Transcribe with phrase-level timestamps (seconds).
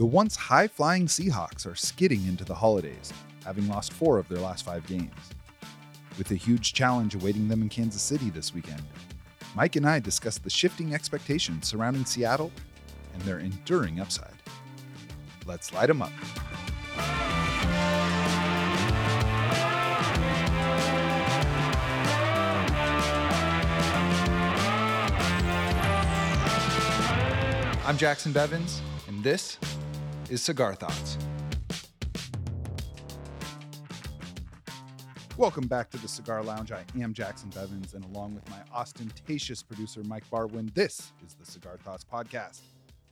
[0.00, 3.12] The once high flying Seahawks are skidding into the holidays,
[3.44, 5.12] having lost four of their last five games.
[6.16, 8.80] With a huge challenge awaiting them in Kansas City this weekend,
[9.54, 12.50] Mike and I discuss the shifting expectations surrounding Seattle
[13.12, 14.32] and their enduring upside.
[15.44, 16.12] Let's light them up.
[27.86, 29.58] I'm Jacson Bevens, and this
[30.30, 31.18] is Cigar Thoughts.
[35.36, 36.70] Welcome back to the Cigar Lounge.
[36.70, 41.44] I am Jacson Bevens, and along with my ostentatious producer, Mike Barwin, this is the
[41.44, 42.60] Cigar Thoughts Podcast.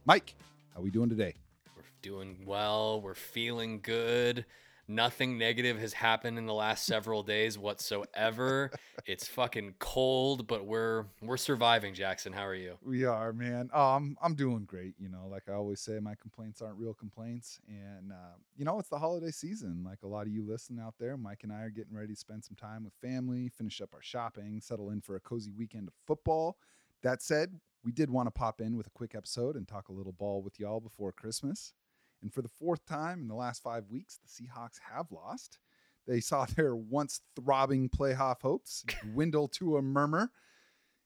[0.04, 0.36] Mike,
[0.72, 1.34] how are we doing today?
[1.76, 3.00] We're doing well.
[3.00, 4.44] We're feeling good.
[4.90, 8.70] Nothing negative has happened in the last several days whatsoever.
[9.06, 12.32] it's fucking cold, but we're we're surviving, Jacson.
[12.32, 12.78] How are you?
[12.82, 13.68] We are, man.
[13.74, 14.94] Um, I'm doing great.
[14.98, 18.78] You know, like I always say, my complaints aren't real complaints, and uh, you know,
[18.78, 19.84] it's the holiday season.
[19.84, 22.18] Like a lot of you listening out there, Mike and I are getting ready to
[22.18, 25.88] spend some time with family, finish up our shopping, settle in for a cozy weekend
[25.88, 26.56] of football.
[27.02, 29.92] That said, we did want to pop in with a quick episode and talk a
[29.92, 31.74] little ball with y'all before Christmas.
[32.22, 35.58] And for the fourth time in the last five weeks, the Seahawks have lost.
[36.06, 40.30] They saw their once throbbing playoff hopes dwindle to a murmur.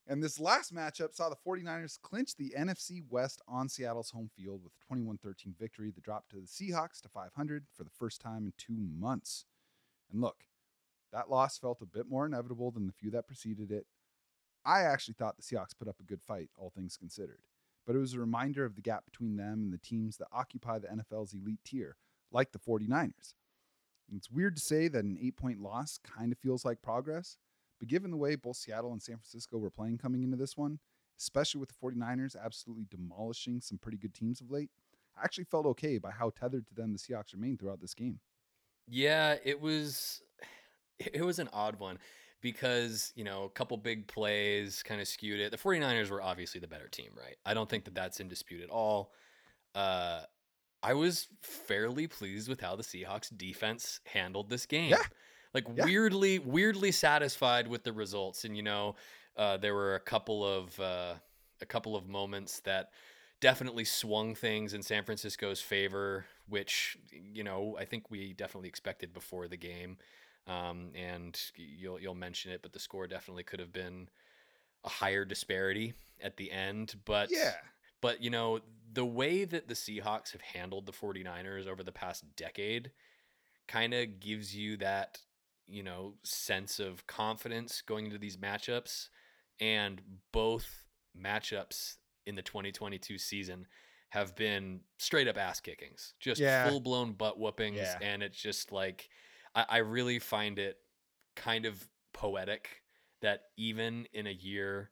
[0.05, 4.61] And this last matchup saw the 49ers clinch the NFC West on Seattle's home field
[4.63, 8.19] with a 21 13 victory the drop to the Seahawks to 500 for the first
[8.19, 9.45] time in two months.
[10.11, 10.43] And look,
[11.13, 13.85] that loss felt a bit more inevitable than the few that preceded it.
[14.65, 17.39] I actually thought the Seahawks put up a good fight, all things considered
[17.85, 20.79] but it was a reminder of the gap between them and the teams that occupy
[20.79, 21.95] the NFL's elite tier,
[22.31, 23.33] like the 49ers.
[24.09, 27.37] And it's weird to say that an eight point loss kind of feels like progress,
[27.79, 30.79] but given the way both Seattle and San Francisco were playing coming into this one,
[31.19, 34.69] especially with the 49ers absolutely demolishing some pretty good teams of late,
[35.17, 38.19] I actually felt okay by how tethered to them the Seahawks remained throughout this game.
[38.87, 40.21] Yeah, it was
[40.99, 41.97] it was an odd one
[42.43, 45.49] because, you know, a couple big plays kind of skewed it.
[45.49, 47.37] The 49ers were obviously the better team, right?
[47.45, 49.13] I don't think that that's in dispute at all.
[49.73, 50.21] Uh,
[50.83, 54.91] I was fairly pleased with how the Seahawks defense handled this game.
[54.91, 55.01] Yeah.
[55.53, 55.85] Like Yeah.
[55.85, 58.43] weirdly, weirdly satisfied with the results.
[58.43, 58.95] And you know,
[59.37, 61.13] uh, there were a couple of uh,
[61.61, 62.91] a couple of moments that
[63.39, 69.13] definitely swung things in San Francisco's favor, which you know I think we definitely expected
[69.13, 69.97] before the game.
[70.47, 74.09] Um, and you'll you'll mention it, but the score definitely could have been
[74.83, 76.95] a higher disparity at the end.
[77.05, 77.57] But Yeah.
[78.01, 78.61] but you know,
[78.91, 82.91] the way that the Seahawks have handled the 49ers over the past decade
[83.67, 85.19] kind of gives you that,
[85.67, 89.09] you know, sense of confidence going into these matchups
[89.59, 90.85] and both
[91.17, 93.67] matchups in the 2022 season
[94.09, 96.49] have been straight up ass kickings, just Yeah.
[96.49, 98.01] full blown butt whoopings Yeah.
[98.01, 99.09] and it's just like
[99.55, 100.77] I, I really find it
[101.35, 102.81] kind of poetic
[103.21, 104.91] that even in a year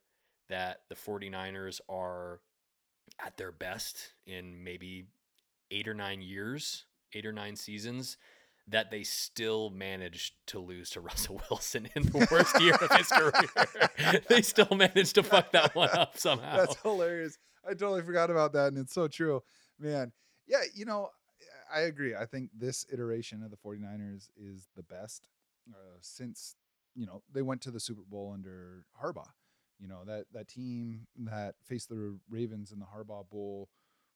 [0.50, 2.40] that the 49ers are
[3.24, 5.06] at their best in maybe
[5.70, 8.18] eight or nine years, eight or nine seasons,
[8.68, 13.08] that they still managed to lose to Russell Wilson in the worst year of his
[13.08, 14.22] career.
[14.30, 16.58] they still managed to fuck that one up somehow.
[16.58, 17.38] That's hilarious.
[17.66, 19.44] I totally forgot about that, and it's so true,
[19.80, 20.12] man.
[20.48, 21.10] Yeah, you know,
[21.74, 22.16] I agree.
[22.16, 25.28] I think this iteration of the 49ers is the best
[25.70, 26.56] uh, since
[26.96, 29.30] you know they went to the Super Bowl under Harbaugh.
[29.80, 33.70] You know that that team that faced the Ravens in the Harbaugh Bowl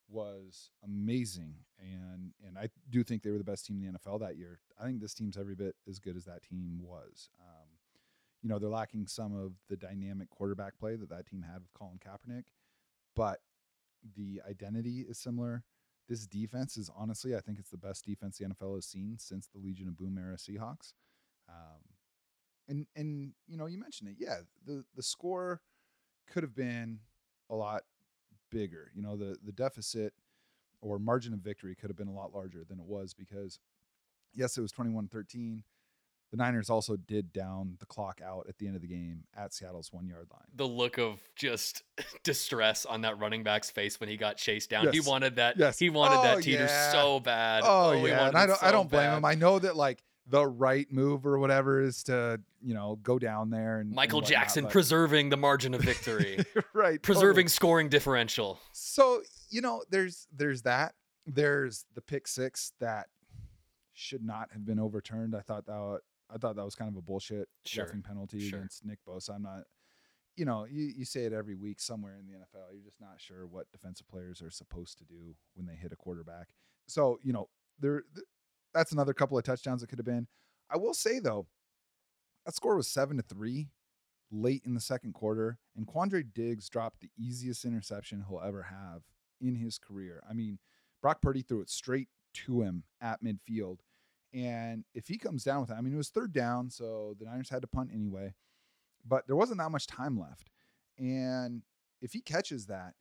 [0.09, 4.19] was amazing, and and I do think they were the best team in the NFL
[4.19, 4.59] that year.
[4.79, 7.29] I think this team's every bit as good as that team was.
[7.41, 7.67] Um,
[8.43, 11.73] you know they're lacking some of the dynamic quarterback play that that team had with
[11.73, 12.43] Colin Kaepernick,
[13.15, 13.39] but
[14.15, 15.63] the identity is similar.
[16.07, 19.47] This defense is honestly, I think it's the best defense the NFL has seen since
[19.47, 20.93] the Legion of Boom era Seahawks.
[21.49, 21.81] Um,
[22.67, 24.37] and and you know you mentioned it, yeah.
[24.65, 25.61] The the score
[26.27, 26.99] could have been
[27.49, 27.83] a lot
[28.51, 28.91] bigger.
[28.95, 30.13] You know the the deficit
[30.81, 33.59] or margin of victory could have been a lot larger than it was because
[34.33, 35.63] yes, it was 21-13.
[36.31, 39.53] The Niners also did down the clock out at the end of the game at
[39.53, 40.41] Seattle's one yard line.
[40.55, 41.83] the look of just
[42.23, 44.91] distress on that running back's face when he got chased down.
[44.91, 45.57] He wanted that.
[45.57, 45.79] Yes.
[45.79, 46.91] He wanted Oh, that teeter yeah.
[46.91, 47.63] so bad.
[47.65, 49.17] Oh, oh he yeah, and I don't I don't blame bad.
[49.17, 49.25] him.
[49.25, 53.51] I know that like the right move or whatever is to you know go down
[53.51, 56.43] there and Michael and whatnot, Jackson but- preserving the margin of victory,
[56.73, 57.47] right, preserving totally.
[57.49, 58.59] scoring differential.
[58.73, 60.95] So you know, there's there's that.
[61.27, 63.07] There's the pick six that
[63.93, 65.35] should not have been overturned.
[65.35, 65.99] I thought that
[66.33, 68.59] I thought that was kind of a bullshit Sure, roughing penalty sure.
[68.59, 69.35] against Nick Bosa.
[69.35, 69.63] I'm not.
[70.35, 72.73] you know, you, you say it every week somewhere in the NFL.
[72.73, 75.95] You're just not sure what defensive players are supposed to do when they hit a
[75.95, 76.49] quarterback.
[76.87, 77.47] So, you know,
[77.79, 78.25] there th-
[78.73, 80.27] that's another couple of touchdowns that could have been.
[80.69, 81.47] I will say though,
[82.45, 83.69] that score was seven to three
[84.31, 89.03] late in the second quarter, and Quandre Diggs dropped the easiest interception he'll ever have
[89.39, 90.21] in his career.
[90.29, 90.59] I mean,
[91.01, 92.09] Brock Purdy threw it straight
[92.45, 93.77] to him at midfield.
[94.35, 97.25] And if he comes down with it, I mean, it was third down, so the
[97.25, 98.33] Niners had to punt anyway,
[99.07, 100.49] but there wasn't that much time left.
[100.97, 101.61] And
[102.01, 102.95] if he catches that,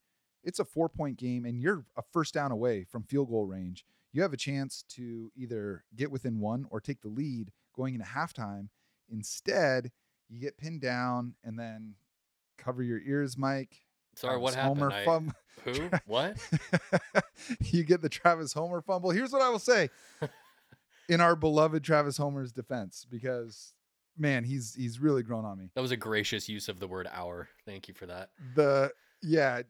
[0.45, 3.85] it's a four point game, and you're a first down away from field goal range.
[4.13, 8.07] You have a chance to either get within one or take the lead going into
[8.07, 8.69] halftime.
[9.11, 9.91] Instead,
[10.29, 11.95] you get pinned down and then
[12.59, 13.81] cover your ears, Mike.
[14.15, 14.79] Sorry, what happened?
[14.79, 15.35] Homer I- fum-
[15.65, 15.91] Who?
[16.07, 16.37] What?
[17.61, 19.11] you get the Travis Homer fumble.
[19.11, 19.91] Here's what I will say
[21.09, 23.75] in our beloved Travis Homer's defense, because
[24.17, 25.71] man, he's he's really grown on me.
[25.75, 27.49] That was a gracious use of the word hour.
[27.67, 28.31] Thank you for that.
[28.55, 28.93] The
[29.23, 29.63] yeah,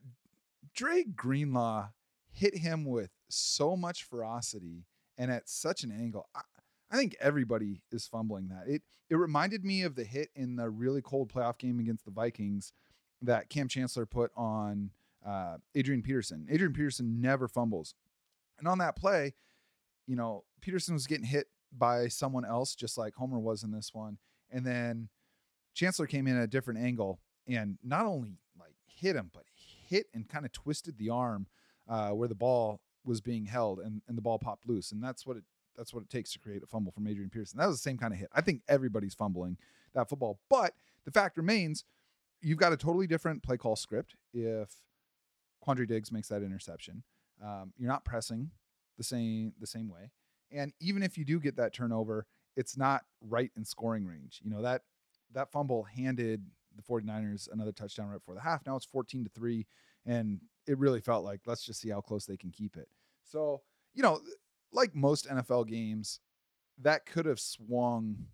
[0.74, 1.88] Dre Greenlaw
[2.30, 4.86] hit him with so much ferocity
[5.16, 6.28] and at such an angle.
[6.34, 6.40] I,
[6.90, 8.64] I think everybody is fumbling that.
[8.66, 12.10] It it reminded me of the hit in the really cold playoff game against the
[12.10, 12.72] Vikings
[13.22, 14.90] that Kam Chancellor put on
[15.24, 16.46] uh, Adrian Peterson.
[16.50, 17.94] Adrian Peterson never fumbles,
[18.58, 19.34] and on that play,
[20.06, 23.92] you know Peterson was getting hit by someone else, just like Homer was in this
[23.92, 24.16] one,
[24.50, 25.10] and then
[25.74, 30.06] Chancellor came in at a different angle and not only like hit him, but hit
[30.14, 31.46] and kind of twisted the arm
[31.86, 35.26] uh, where the ball was being held, and, and the ball popped loose, and that's
[35.26, 35.44] what it
[35.76, 37.58] that's what it takes to create a fumble from Adrian Peterson.
[37.58, 38.28] That was the same kind of hit.
[38.32, 39.58] I think everybody's fumbling
[39.92, 40.72] that football, but
[41.04, 41.84] the fact remains,
[42.40, 44.70] you've got a totally different play call script if
[45.66, 47.02] Quandre Diggs makes that interception.
[47.44, 48.52] Um, you're not pressing
[48.96, 50.12] the same the same way,
[50.54, 54.40] and even if you do get that turnover, it's not right in scoring range.
[54.42, 54.82] You know that
[55.32, 56.44] that fumble handed
[56.76, 58.64] the 49ers another touchdown right before the half.
[58.66, 59.66] Now it's 14 to 3
[60.06, 62.88] and it really felt like let's just see how close they can keep it.
[63.24, 63.62] So,
[63.94, 64.20] you know,
[64.72, 66.20] like most NFL games,
[66.80, 68.26] that could have swung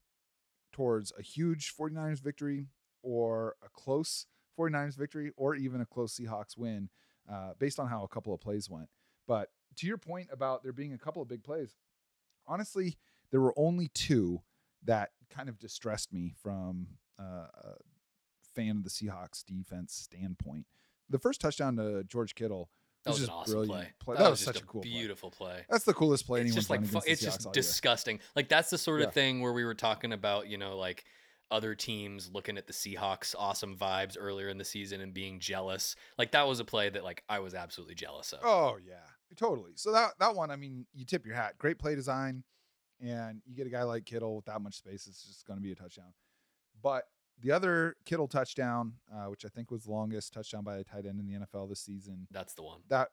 [0.72, 2.66] towards a huge 49ers victory
[3.02, 4.26] or a close
[4.58, 6.88] 49ers victory or even a close Seahawks win
[7.30, 8.88] uh, based on how a couple of plays went.
[9.26, 11.76] But to your point about there being a couple of big plays,
[12.50, 12.98] honestly,
[13.30, 14.42] there were only two
[14.84, 16.86] that kind of distressed me from
[17.18, 17.74] uh, a
[18.54, 20.66] fan of the Seahawks defense standpoint.
[21.08, 22.70] The first touchdown to George Kittle
[23.04, 23.88] That was an awesome play.
[24.00, 24.16] play.
[24.16, 25.64] That, That was, was such a cool beautiful play.
[25.68, 27.54] That's the coolest play It's anyone's just like done fu- it's just all year.
[27.62, 28.20] disgusting.
[28.36, 29.12] Like that's the sort of Yeah.
[29.12, 31.04] thing where we were talking about, you know, like
[31.50, 35.96] other teams looking at the Seahawks awesome vibes earlier in the season and being jealous.
[36.16, 38.40] Like that was a play that like I was absolutely jealous of.
[38.44, 38.94] Oh yeah,
[39.36, 39.72] totally.
[39.76, 41.58] So that that one, I mean, you tip your hat.
[41.58, 42.44] Great play design,
[43.00, 45.06] and you get a guy like Kittle with that much space.
[45.06, 46.12] It's just going to be a touchdown.
[46.82, 47.04] But
[47.40, 51.06] the other Kittle touchdown, uh, which I think was the longest touchdown by a tight
[51.06, 52.80] end in the NFL this season, That's the one.
[52.88, 53.08] that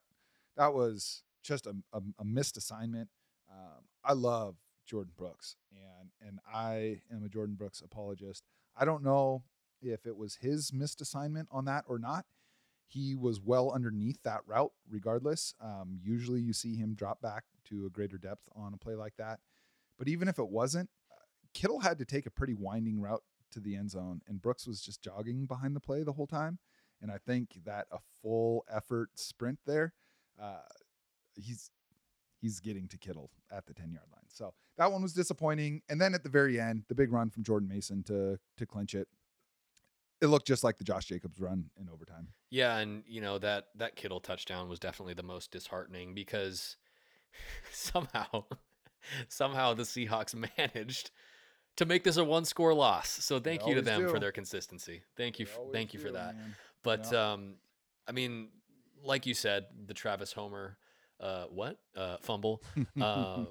[0.55, 3.09] that was just a, a, a missed assignment.
[3.49, 4.55] Um, I love
[4.91, 8.43] Jordyn Brooks, and and I am a Jordyn Brooks apologist.
[8.75, 9.43] I don't know
[9.81, 12.25] if it was his missed assignment on that or not.
[12.87, 15.53] He was well underneath that route, regardless.
[15.61, 19.15] Um, usually, you see him drop back to a greater depth on a play like
[19.17, 19.39] that.
[19.97, 21.15] But even if it wasn't, uh,
[21.53, 24.81] Kittle had to take a pretty winding route to the end zone, and Brooks was
[24.81, 26.59] just jogging behind the play the whole time.
[27.01, 29.93] And I think that a full effort sprint there,
[30.41, 30.61] uh,
[31.35, 31.69] he's
[32.39, 34.25] he's getting to Kittle at the 10 yard line.
[34.29, 35.81] So that one was disappointing.
[35.89, 38.95] And then at the very end, the big run from Jordan Mason to to clinch
[38.95, 39.07] it.
[40.21, 42.29] It looked just like the Josh Jacobs run in overtime.
[42.49, 46.77] Yeah, and you know that that Kittle touchdown was definitely the most disheartening because
[47.71, 48.45] somehow
[49.27, 51.11] somehow the Seahawks managed
[51.75, 53.09] to make this a one score loss.
[53.09, 55.03] So thank you to them for their consistency.
[55.15, 56.35] Thank you f- thank you for that.
[56.35, 56.55] man.
[56.83, 57.33] But Yeah.
[57.33, 57.55] um
[58.07, 58.49] I mean
[59.03, 60.77] like you said, the Travis Homer
[61.19, 61.77] uh what?
[61.95, 62.61] Uh fumble
[63.01, 63.45] uh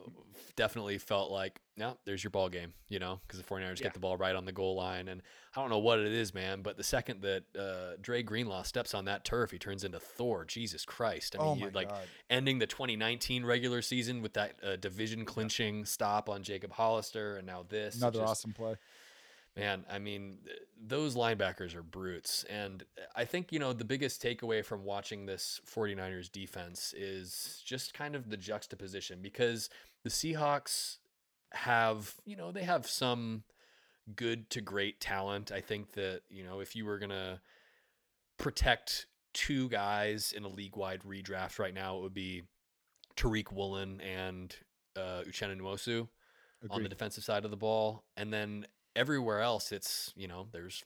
[0.57, 3.85] definitely felt like yeah, there's your ball game, you know, because the 49ers Yeah.
[3.85, 5.09] get the ball right on the goal line.
[5.09, 5.21] And
[5.55, 8.95] I don't know what it is, man, but the second that uh, Dre Greenlaw steps
[8.95, 10.47] on that turf, he turns into Thor.
[10.47, 11.37] Jesus Christ.
[11.39, 12.07] I mean, oh you like God.
[12.31, 17.47] ending the 2019 regular season with that uh, division clinching stop on Jacob Hollister, and
[17.47, 17.97] now this.
[17.97, 18.77] Another just- awesome play.
[19.57, 20.39] Man, I mean,
[20.79, 22.45] those linebackers are brutes.
[22.51, 22.85] And
[23.15, 28.15] I think, you know, the biggest takeaway from watching this 49ers defense is just kind
[28.15, 29.71] of the juxtaposition because
[30.05, 30.99] the Seahawks
[31.53, 33.45] have, you know, they have some
[34.15, 35.51] good to great talent.
[35.51, 37.41] I think that, you know, if you were going to
[38.39, 42.43] protect two guys in a league wide redraft right now, it would be
[43.17, 44.55] Tariq Woolen and
[44.97, 46.09] uh, Uchenna Nwosu
[46.71, 50.85] on the defensive side of the ball, and then everywhere else, it's you know there's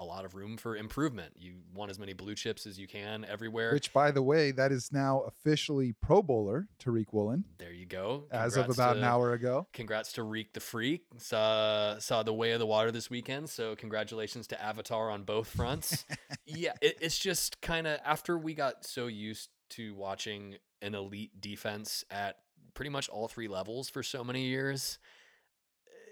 [0.00, 1.32] a lot of room for improvement.
[1.38, 3.72] You want as many blue chips as you can everywhere.
[3.72, 7.44] Which, by the way, that is now officially Pro Bowler Tariq Woolen.
[7.58, 8.24] There you go.
[8.30, 9.68] Congrats as of about to, an hour ago.
[9.72, 11.02] Congrats to Reek the Freak.
[11.18, 13.48] Saw saw the way of the water this weekend.
[13.50, 16.04] So congratulations to Avatar on both fronts.
[16.46, 21.40] yeah, it, it's just kind of after we got so used to watching an elite
[21.40, 22.36] defense at
[22.74, 24.98] pretty much all three levels for so many years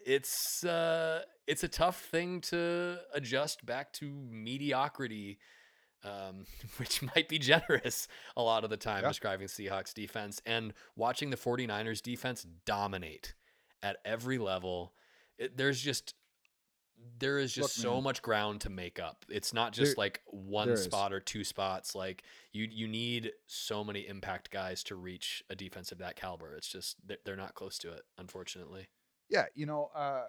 [0.07, 5.39] it's uh, it's a tough thing to adjust back to mediocrity,
[6.05, 9.09] um, which might be generous a lot of the time yeah.
[9.09, 13.35] describing Seahawks defense and watching the 49ers defense dominate
[13.83, 14.93] at every level.
[15.39, 16.15] It, there's just
[17.19, 18.05] there is just Look, so man.
[18.05, 19.25] much ground to make up.
[19.29, 21.17] It's not just there, like one spot is.
[21.17, 21.97] or two spots.
[21.97, 26.55] Like you you need so many impact guys to reach a defense of that caliber.
[26.55, 28.89] It's just they're not close to it, unfortunately
[29.33, 30.25] yeah, you know, uh,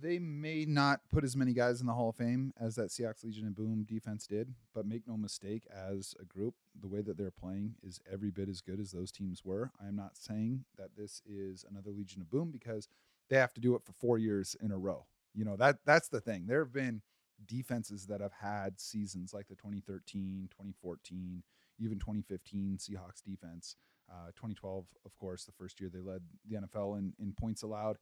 [0.00, 3.24] they may not put as many guys in the Hall of Fame as that Seahawks
[3.24, 7.16] Legion and Boom defense did, but make no mistake, as a group, the way that
[7.16, 9.72] they're playing is every bit as good as those teams were.
[9.84, 12.88] I'm not saying that this is another Legion of Boom because
[13.28, 15.06] they have to do it for four years in a row.
[15.34, 16.46] You know that that's the thing.
[16.46, 17.02] There have been
[17.46, 21.42] defenses that have had seasons like the 2013, 2014,
[21.78, 23.76] even 2015 Seahawks defense.
[24.10, 27.98] Uh, 2012, of course, the first year they led the NFL in, in points allowed.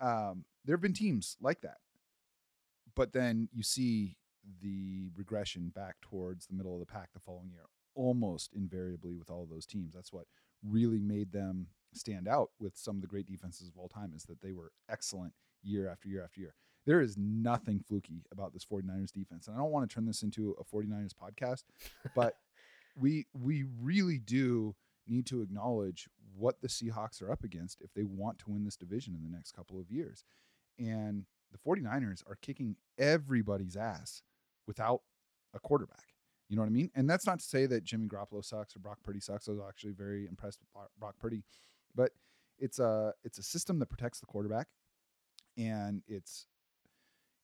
[0.00, 1.78] Um, there have been teams like that,
[2.94, 4.16] but then you see
[4.62, 7.64] the regression back towards the middle of the pack the following year,
[7.94, 9.92] almost invariably with all of those teams.
[9.94, 10.26] That's what
[10.64, 14.24] really made them stand out with some of the great defenses of all time is
[14.24, 16.54] that they were excellent year after year after year.
[16.86, 19.46] There is nothing fluky about this 49ers defense.
[19.46, 21.64] And I don't want to turn this into a 49ers podcast,
[22.14, 22.36] but
[22.96, 24.74] we we really do
[25.08, 28.76] need to acknowledge what the Seahawks are up against if they want to win this
[28.76, 30.24] division in the next couple of years.
[30.78, 34.22] And the 49ers are kicking everybody's ass
[34.66, 35.02] without
[35.54, 36.14] a quarterback.
[36.48, 36.90] You know what I mean?
[36.94, 39.48] And that's not to say that Jimmy Garoppolo sucks or Brock Purdy sucks.
[39.48, 41.42] I was actually very impressed with Brock Purdy,
[41.94, 42.12] but
[42.58, 44.68] it's a it's a system that protects the quarterback,
[45.58, 46.46] and it's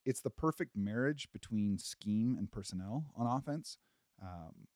[0.06, 3.78] it's the perfect marriage between scheme and personnel on offense.
[4.22, 4.68] Um,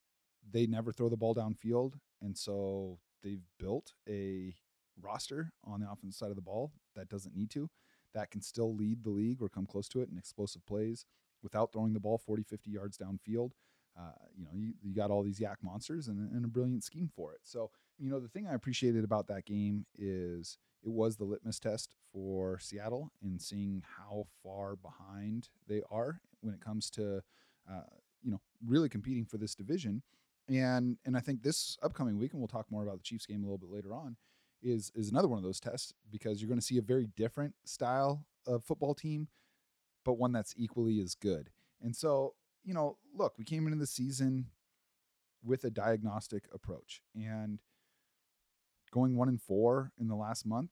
[0.51, 4.55] they never throw the ball downfield, and so they've built a
[5.01, 7.71] roster on the offensive side of the ball that doesn't need to,
[8.15, 11.07] that can still lead the league or come close to it in explosive plays
[11.43, 13.53] without throwing the ball 40, 50 yards downfield.
[13.99, 17.11] Uh, you know, you, you, got all these YAC monsters and, and, a brilliant scheme
[17.17, 17.41] for it.
[17.43, 21.59] So, you know, the thing I appreciated about that game is it was the litmus
[21.59, 27.23] test for Seattle in seeing how far behind they are when it comes to,
[27.69, 27.81] uh,
[28.23, 30.03] you know, really competing for this division
[30.49, 33.43] and and I think this upcoming week, and we'll talk more about the Chiefs game
[33.43, 34.17] a little bit later on,
[34.63, 37.55] is is another one of those tests because you're going to see a very different
[37.65, 39.29] style of football team,
[40.05, 41.51] but one that's equally as good.
[41.83, 44.47] And so, you know, look, we came into the season
[45.45, 47.61] with a diagnostic approach, and
[48.91, 50.71] going one and four in the last month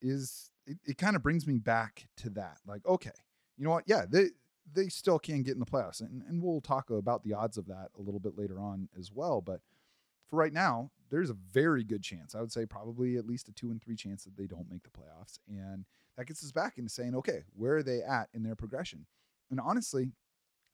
[0.00, 2.58] is it, it kind of brings me back to that.
[2.66, 3.10] Like, okay,
[3.56, 3.84] you know what?
[3.86, 4.28] Yeah, they
[4.70, 6.00] they still can get in the playoffs.
[6.00, 9.12] And, and we'll talk about the odds of that a little bit later on as
[9.12, 9.40] well.
[9.40, 9.60] But
[10.28, 12.34] for right now, there's a very good chance.
[12.34, 14.82] I would say probably at least a two and three chance that they don't make
[14.82, 15.38] the playoffs.
[15.48, 15.84] And
[16.16, 19.06] that gets us back into saying, okay, where are they at in their progression?
[19.50, 20.12] And honestly,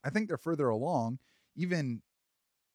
[0.04, 1.18] I think they're further along,
[1.56, 2.02] even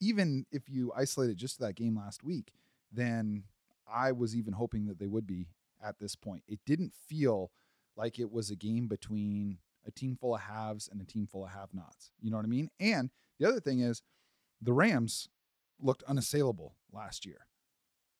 [0.02, 2.52] even if you isolate it just to that game last week,
[2.92, 3.44] than
[3.92, 5.48] I was even hoping that they would be
[5.82, 6.44] at this point.
[6.48, 7.52] It didn't feel
[7.96, 11.46] like it was a game between a team full of haves and a team full
[11.46, 12.12] of have nots.
[12.22, 12.70] You know what I mean?
[12.80, 13.10] And
[13.40, 14.02] the other thing is
[14.62, 15.30] the Rams
[15.82, 17.48] looked unassailable last year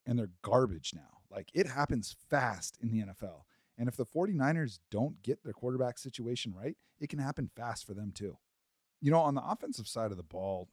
[0.06, 1.20] and they're garbage now.
[1.30, 3.44] Like it happens fast in the NFL.
[3.78, 7.94] And if the 49ers don't get their quarterback situation right, it can happen fast for
[7.94, 8.38] them too.
[9.02, 10.70] You know, on the offensive side of the ball,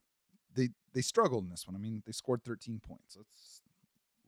[0.54, 1.74] they they struggled in this one.
[1.74, 3.16] I mean, they scored 13 points.
[3.16, 3.62] Let's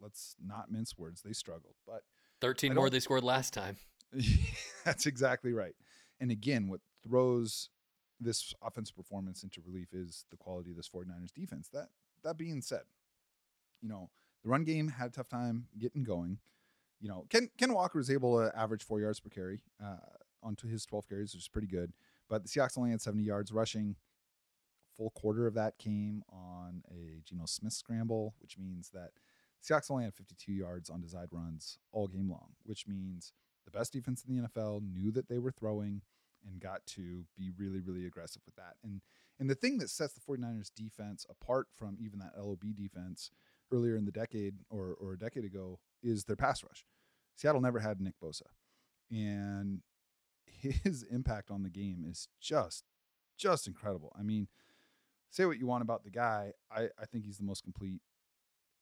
[0.00, 1.23] let's not mince words.
[1.23, 2.02] They struggled, but
[2.40, 3.76] 13 more they scored last time.
[4.85, 5.75] that's exactly right.
[6.22, 7.68] And again, what throws
[8.20, 11.68] this offensive performance into relief is the quality of this 49ers defense.
[11.72, 11.88] That
[12.22, 12.82] that being said,
[13.82, 14.08] you know,
[14.44, 16.38] the run game had a tough time getting going.
[17.00, 19.96] You know, Ken Ken Walker was able to average four yards per carry uh,
[20.44, 21.92] onto his 12 carries, which is pretty good.
[22.28, 23.96] But the Seahawks only had 70 yards rushing.
[24.96, 29.10] Full quarter of that came on a Geno Smith scramble, which means that
[29.60, 33.32] Seahawks only had 52 yards on designed runs all game long, which means
[33.64, 36.02] the best defense in the NFL knew that they were throwing
[36.46, 38.76] and got to be really, really aggressive with that.
[38.82, 39.00] And
[39.38, 43.30] and the thing that sets the 49ers defense apart from even that LOB defense
[43.72, 46.84] earlier in the decade or, or a decade ago is their pass rush.
[47.34, 48.42] Seattle never had Nick Bosa.
[49.11, 49.80] And
[50.46, 52.84] his impact on the game is just
[53.37, 54.14] just incredible.
[54.16, 54.46] I mean,
[55.30, 56.52] say what you want about the guy.
[56.70, 58.00] I, I think he's the most complete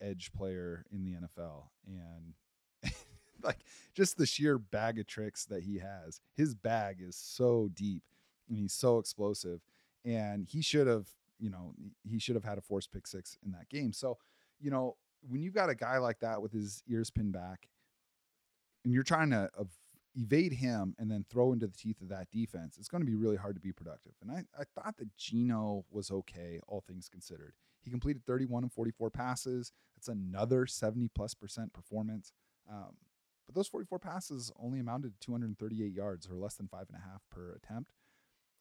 [0.02, 1.69] edge player in the NFL.
[1.87, 2.35] And
[3.44, 3.59] like
[3.94, 6.20] just the sheer bag of tricks that he has.
[6.37, 8.02] His bag is so deep
[8.49, 9.61] and he's so explosive.
[10.04, 11.75] And he should have, you know,
[12.09, 13.92] he should have had a forced pick six in that game.
[13.92, 14.18] So,
[14.61, 14.97] you know,
[15.28, 17.68] when you've got a guy like that with his ears pinned back
[18.85, 19.50] and you're trying to
[20.16, 23.14] evade him and then throw into the teeth of that defense, it's going to be
[23.14, 24.12] really hard to be productive.
[24.23, 27.54] And I, I thought that Geno was okay, all things considered.
[27.82, 29.73] He completed 31 and 44 passes.
[29.97, 32.32] That's another 70 plus percent performance.
[32.70, 32.97] Um,
[33.50, 37.11] but those 44 passes only amounted to 238 yards or less than five and a
[37.11, 37.90] half per attempt.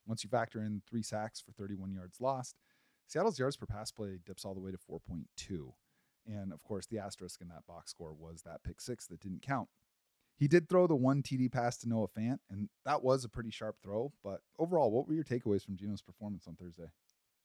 [0.07, 2.55] Once you factor in three sacks for 31 yards lost,
[3.05, 5.73] Seattle's yards per pass play dips all the way to 4.2.
[6.25, 9.43] And of course, the asterisk in that box score was that pick six that didn't
[9.43, 9.69] count.
[10.39, 13.51] He did throw the one TD pass to Noah Fant, and that was a pretty
[13.51, 14.11] sharp throw.
[14.23, 16.89] But overall, what were your takeaways from Geno's performance on Thursday?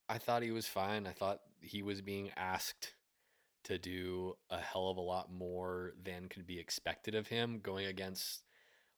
[0.08, 1.06] I thought he was fine.
[1.06, 2.94] I thought he was being asked
[3.64, 7.86] to do a hell of a lot more than could be expected of him going
[7.86, 8.44] against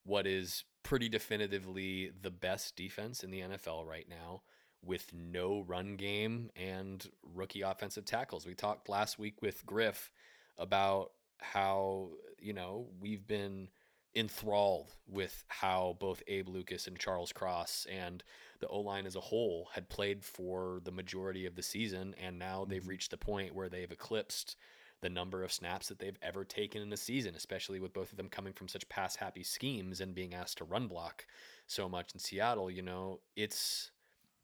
[0.04, 4.42] what is pretty definitively the best defense in the NFL right now
[4.84, 8.46] with no run game and rookie offensive tackles.
[8.46, 10.10] We talked last week with Griff
[10.58, 13.68] about how, you know, we've been
[14.16, 18.24] enthralled with how both Abe Lucas and Charles Cross and
[18.60, 22.14] the O line as a whole had played for the majority of the season.
[22.20, 22.90] And now they've mm-hmm.
[22.90, 24.56] reached the point where they've eclipsed
[25.02, 28.16] the number of snaps that they've ever taken in a season, especially with both of
[28.16, 31.26] them coming from such pass happy schemes and being asked to run block
[31.66, 32.70] so much in Seattle.
[32.70, 33.90] You know, it's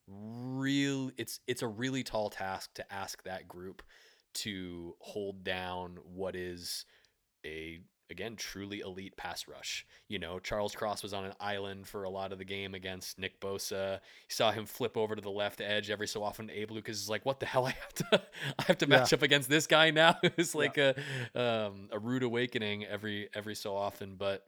[0.06, 3.82] real it's it's a really tall task to ask that group
[4.34, 6.84] to hold down what is
[7.46, 7.80] a
[8.12, 9.84] again, truly elite pass rush.
[10.06, 13.18] You know, Charles Cross was on an island for a lot of the game against
[13.18, 13.94] Nick Bosa.
[13.94, 16.50] You saw him flip over to the left edge every so often.
[16.50, 17.66] Abe Lucas is like, "What the hell?
[17.66, 18.22] I have to,
[18.58, 19.16] I have to match yeah.
[19.16, 20.92] up against this guy now." it's like yeah.
[21.34, 24.14] a um, a rude awakening every every so often.
[24.16, 24.44] But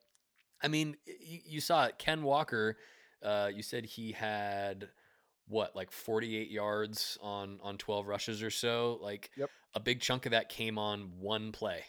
[0.63, 1.99] I mean, you, you saw it.
[1.99, 2.77] Ken Walker.
[3.23, 4.91] Uh, you said he had
[5.49, 9.51] what like 48 yards on on 12 rushes or so like yep.
[9.75, 11.85] a big chunk of that came on one play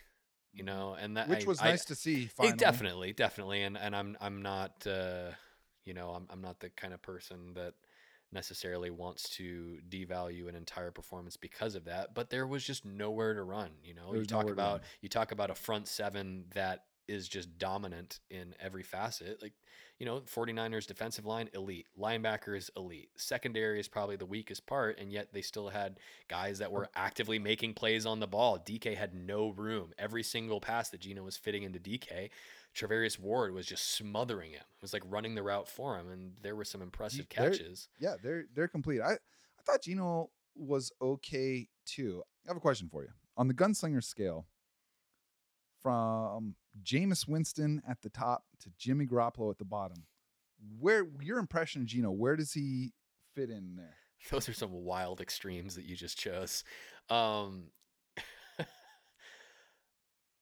[0.55, 2.27] you know, and that which I, was I, nice to see.
[2.27, 2.57] Finally.
[2.57, 5.31] definitely, definitely, and and I'm I'm not, uh,
[5.83, 7.73] you know, I'm I'm not the kind of person that
[8.31, 12.13] necessarily wants to devalue an entire performance because of that.
[12.13, 13.71] But there was just nowhere to run.
[13.83, 18.19] You know, you talk about you talk about a front seven that is just dominant
[18.29, 19.41] in every facet.
[19.41, 19.53] Like
[19.99, 21.87] you know, 49ers defensive line, elite.
[21.97, 23.09] Linebackers, elite.
[23.15, 27.39] Secondary is probably the weakest part, and yet they still had guys that were actively
[27.39, 28.59] making plays on the ball.
[28.59, 29.93] DK had no room.
[29.97, 32.29] Every single pass that Geno was fitting into DK,
[32.75, 34.59] Charvarius Ward was just smothering him.
[34.59, 37.87] It was like running the route for him, and there were some impressive catches.
[37.99, 38.99] They're, yeah, they're they're complete.
[38.99, 42.21] I, I thought Geno was okay too.
[42.45, 43.09] I have a question for you.
[43.37, 44.45] On the gunslinger scale,
[45.81, 50.05] from Jameis Winston at the top to Jimmy Garoppolo at the bottom.
[50.79, 52.11] Where your impression of Geno?
[52.11, 52.93] Where does he
[53.33, 53.95] fit in there?
[54.31, 56.63] Those are some wild extremes that you just chose.
[57.09, 57.65] Um,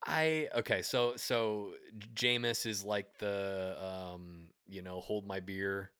[0.05, 1.73] I okay, so so
[2.13, 5.91] Jameis is like the um, you know, hold my beer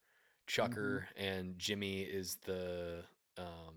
[0.48, 1.26] chucker, mm-hmm.
[1.26, 3.04] and Jimmy is the
[3.38, 3.76] um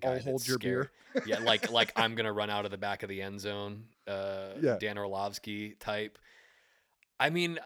[0.00, 0.90] the guy I'll hold your scared.
[1.14, 1.24] beer.
[1.26, 3.84] yeah, like like I'm gonna run out of the back of the end zone.
[4.06, 4.76] Uh, yeah.
[4.78, 6.18] Dan Orlovsky type.
[7.18, 7.58] I mean,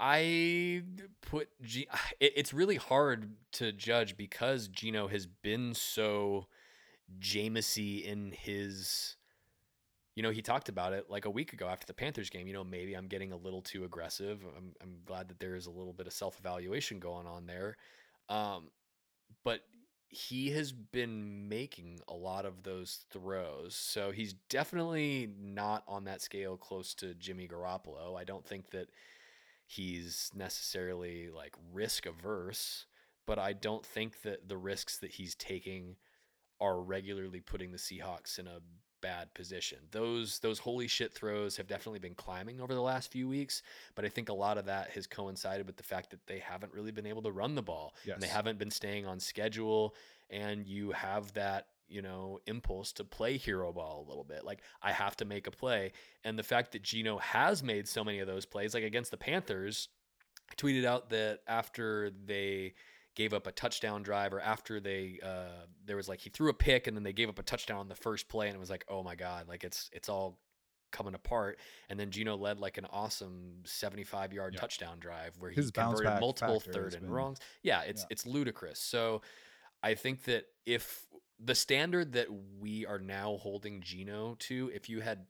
[0.00, 0.82] I
[1.22, 1.86] put G.
[2.20, 6.46] It, it's really hard to judge because Geno has been so
[7.18, 9.16] Jameisy in his.
[10.16, 12.46] You know, he talked about it like a week ago after the Panthers game.
[12.46, 14.44] You know, maybe I'm getting a little too aggressive.
[14.56, 17.76] I'm, I'm glad that there is a little bit of self evaluation going on there.
[18.28, 18.70] Um,
[19.44, 19.60] but
[20.14, 23.74] he has been making a lot of those throws.
[23.74, 28.18] So he's definitely not on that scale close to Jimmy Garoppolo.
[28.18, 28.88] I don't think that
[29.66, 32.86] he's necessarily like risk averse,
[33.26, 35.96] but I don't think that the risks that he's taking
[36.60, 38.60] are regularly putting the Seahawks in a
[39.04, 39.78] bad position.
[39.90, 43.62] Those those holy shit throws have definitely been climbing over the last few weeks,
[43.94, 46.72] but I think a lot of that has coincided with the fact that they haven't
[46.72, 47.94] really been able to run the ball.
[48.06, 48.14] Yes.
[48.14, 49.94] And they haven't been staying on schedule
[50.30, 54.42] and you have that you know, impulse to play hero ball a little bit.
[54.42, 55.92] Like I have to make a play.
[56.24, 59.18] And the fact that Geno has made so many of those plays, like against the
[59.18, 59.88] Panthers,
[60.50, 62.74] I tweeted out that after they
[63.14, 66.54] gave up a touchdown drive or after they uh, there was like he threw a
[66.54, 68.70] pick and then they gave up a touchdown on the first play and it was
[68.70, 70.38] like oh my god like it's it's all
[70.92, 71.58] coming apart.
[71.90, 74.60] And then Geno led like an awesome 75 yard Yeah.
[74.60, 77.38] touchdown drive where His he bounce converted multiple third and been- wrongs.
[77.64, 78.06] Yeah, it's Yeah.
[78.10, 78.78] it's ludicrous.
[78.78, 79.20] So
[79.82, 81.06] I think that if
[81.40, 85.26] the standard that we are now holding Geno to, if you had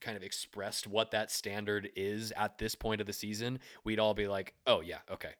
[0.00, 4.14] kind of expressed what that standard is at this point of the season, we'd all
[4.14, 5.34] be like, "Oh yeah, okay,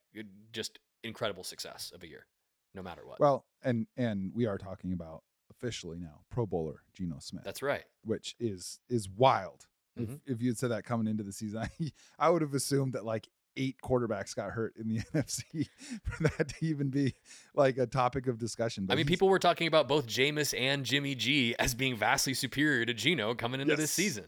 [0.50, 2.26] just incredible success of a year,
[2.74, 7.18] no matter what." Well, and and we are talking about officially now Pro Bowler Geno
[7.20, 7.84] Smith, That's right.
[8.04, 9.66] which is is wild.
[9.98, 10.14] Mhm.
[10.26, 11.68] If, if you had said that coming into the season,
[12.18, 15.68] I would have assumed that like eight quarterbacks got hurt in the NFC
[16.04, 17.14] for that to even be
[17.54, 18.86] like a topic of discussion.
[18.88, 22.86] I mean, people were talking about both Jameis and Jimmy G as being vastly superior
[22.86, 24.24] to Geno coming into this season.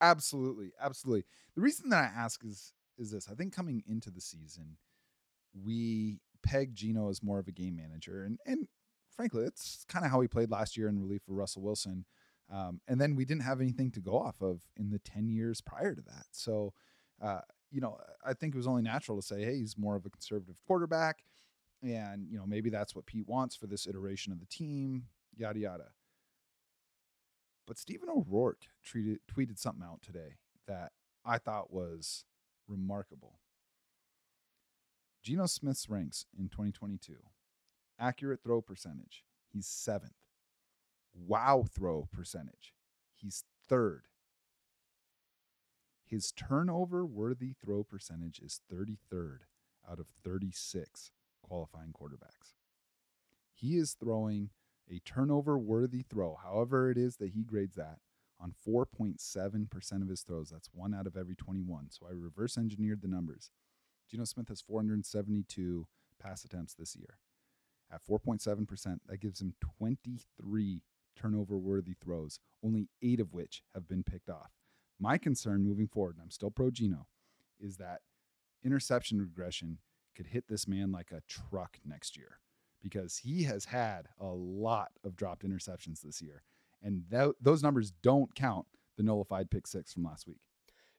[0.00, 1.24] absolutely, absolutely.
[1.54, 4.76] The reason that I ask is is this: I think coming into the season,
[5.64, 8.68] we pegged Geno as more of a game manager, and and
[9.14, 12.04] frankly, it's kind of how he played last year in relief for Russell Wilson.
[12.50, 15.60] Um, and then we didn't have anything to go off of in the ten years
[15.60, 16.26] prior to that.
[16.32, 16.72] So,
[17.20, 17.40] uh,
[17.70, 20.10] you know, I think it was only natural to say, hey, he's more of a
[20.10, 21.24] conservative quarterback,
[21.82, 25.04] and you know maybe that's what Pete wants for this iteration of the team.
[25.36, 25.88] Yada yada.
[27.66, 30.92] But Stephen O'Rourke tweeted, tweeted something out today that
[31.22, 32.24] I thought was
[32.66, 33.40] remarkable.
[35.28, 37.16] Geno Smith's ranks in 2022
[38.00, 40.14] accurate throw percentage, he's seventh.
[41.14, 42.72] Wow throw percentage,
[43.14, 44.04] he's third.
[46.06, 49.40] His turnover worthy throw percentage is 33rd
[49.86, 51.12] out of 36
[51.42, 52.54] qualifying quarterbacks.
[53.52, 54.48] He is throwing
[54.90, 57.98] a turnover worthy throw, however it is that he grades that,
[58.40, 60.48] on 4.7% of his throws.
[60.48, 61.90] That's one out of every 21.
[61.90, 63.50] So I reverse engineered the numbers.
[64.10, 65.86] Geno Smith has 472
[66.20, 67.18] pass attempts this year.
[67.92, 70.82] At 4.7%, that gives him 23
[71.16, 74.52] turnover worthy throws, only eight of which have been picked off.
[75.00, 77.06] My concern moving forward, and I'm still pro Geno,
[77.60, 78.00] is that
[78.64, 79.78] interception regression
[80.14, 82.40] could hit this man like a truck next year
[82.82, 86.42] because he has had a lot of dropped interceptions this year.
[86.82, 88.66] And tho- those numbers don't count
[88.96, 90.40] the nullified pick six from last week.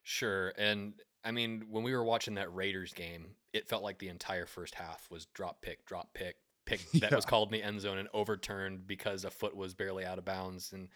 [0.02, 0.52] Sure.
[0.56, 0.94] And
[1.24, 4.74] I mean, when we were watching that Raiders game, it felt like the entire first
[4.74, 8.08] half was drop pick, drop pick, pick that was called in the end zone and
[8.14, 10.72] overturned because a foot was barely out of bounds.
[10.72, 10.88] And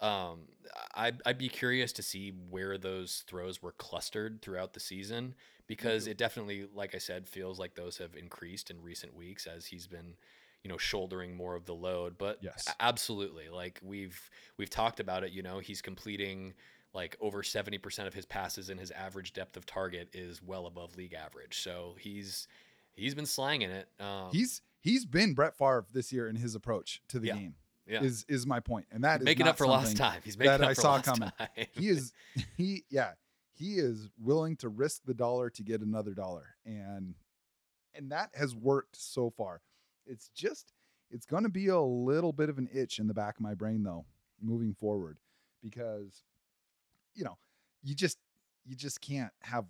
[0.00, 0.48] um,
[0.94, 5.34] I'd, I'd be curious to see where those throws were clustered throughout the season
[5.66, 6.10] because too.
[6.10, 9.86] it definitely, like I said, feels like those have increased in recent weeks as he's
[9.86, 10.16] been
[10.62, 12.76] you know shouldering more of the load but Yes.
[12.80, 16.54] absolutely like we've we've talked about it you know he's completing
[16.94, 20.96] like over 70% of his passes and his average depth of target is well above
[20.96, 22.46] league average so he's
[22.94, 27.02] he's been slanging it um, He's he's been Brett Favre this year in his approach
[27.08, 27.34] to the Yeah.
[27.34, 27.54] game.
[27.86, 28.02] yeah.
[28.02, 30.60] Is is my point, and that is making up for lost time he's making that
[30.62, 31.30] up I for saw lost coming.
[31.38, 32.12] time He is
[32.56, 33.12] he yeah
[33.56, 37.14] he is willing to risk the dollar to get another dollar, and
[37.94, 39.60] and that has worked so far.
[40.06, 40.72] It's just
[41.10, 43.54] it's going to be a little bit of an itch in the back of my
[43.54, 44.04] brain though
[44.42, 45.18] moving forward
[45.62, 46.24] because
[47.14, 47.36] you know
[47.82, 48.18] you just
[48.64, 49.66] you just can't have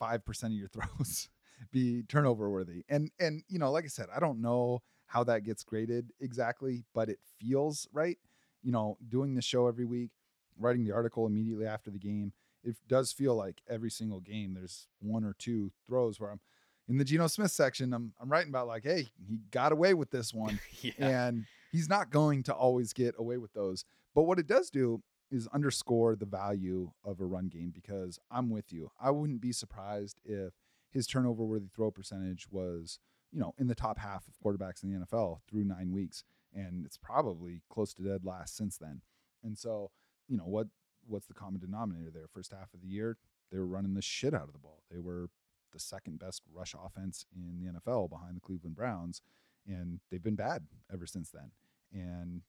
[0.00, 1.28] 5% of your throws
[1.70, 2.84] be turnover worthy.
[2.88, 6.84] And and you know like i said i don't know how that gets graded exactly
[6.94, 8.18] but it feels right.
[8.62, 10.10] You know doing the show every week
[10.58, 12.32] writing the article immediately after the game
[12.64, 16.40] it does feel like every single game there's one or two throws where i'm
[16.88, 20.10] in the Geno Smith section I'm I'm writing about like hey he got away with
[20.10, 20.92] this one yeah.
[20.98, 23.84] and he's not going to always get away with those.
[24.14, 25.02] But what it does do
[25.32, 28.90] is underscore the value of a run game because I'm with you.
[29.00, 30.52] I wouldn't be surprised if
[30.90, 32.98] his turnover worthy throw percentage was,
[33.32, 36.22] you know, in the top half of quarterbacks in the NFL through nine weeks.
[36.54, 39.00] And it's probably close to dead last since then.
[39.42, 39.90] And so,
[40.28, 40.68] you know, what
[41.06, 42.26] what's the common denominator there?
[42.32, 43.16] First half of the year,
[43.50, 44.82] they were running the shit out of the ball.
[44.90, 45.30] They were
[45.72, 49.22] the second best rush offense in the NFL behind the Cleveland Browns
[49.66, 51.50] and they've been bad ever since then.
[51.92, 52.42] And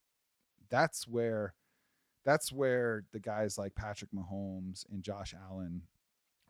[0.69, 1.54] that's where
[2.25, 5.83] that's where the guys like Patrick Mahomes and Josh Allen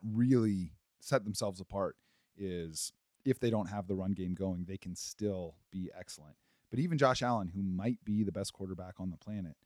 [0.02, 1.96] really set themselves apart
[2.36, 2.92] is
[3.24, 6.36] if they don't have the run game going, they can still be excellent.
[6.70, 9.56] But even Josh Allen, who might be the best quarterback on the planet,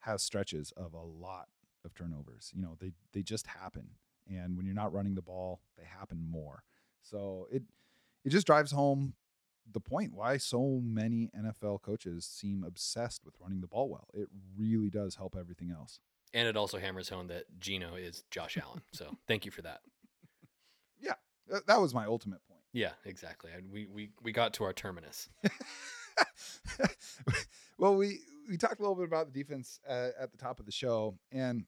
[0.00, 1.48] has stretches of a lot
[1.84, 2.52] of turnovers.
[2.54, 3.88] You know, they they just happen.
[4.28, 6.62] And when you're not running the ball, they happen more.
[7.02, 7.62] So it
[8.24, 9.14] it just drives home
[9.70, 14.08] the point why so many NFL coaches seem obsessed with running the ball well.
[14.14, 16.00] It really does help everything else.
[16.34, 19.80] and it also hammers home that Geno is Josh Allen so thank you for that
[21.00, 21.14] Yeah,
[21.66, 22.62] That was my ultimate point.
[22.72, 25.28] yeah exactly And we we we got to our terminus
[27.78, 30.66] well, we we talked a little bit about the defense uh, at the top of
[30.66, 31.64] the show, and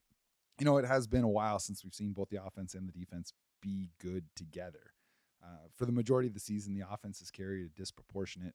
[0.58, 2.92] you know, it has been a while since we've seen both the offense and the
[2.92, 3.32] defense
[3.62, 4.92] be good together.
[5.48, 8.54] Uh, for the majority of the season, the offense has carried a disproportionate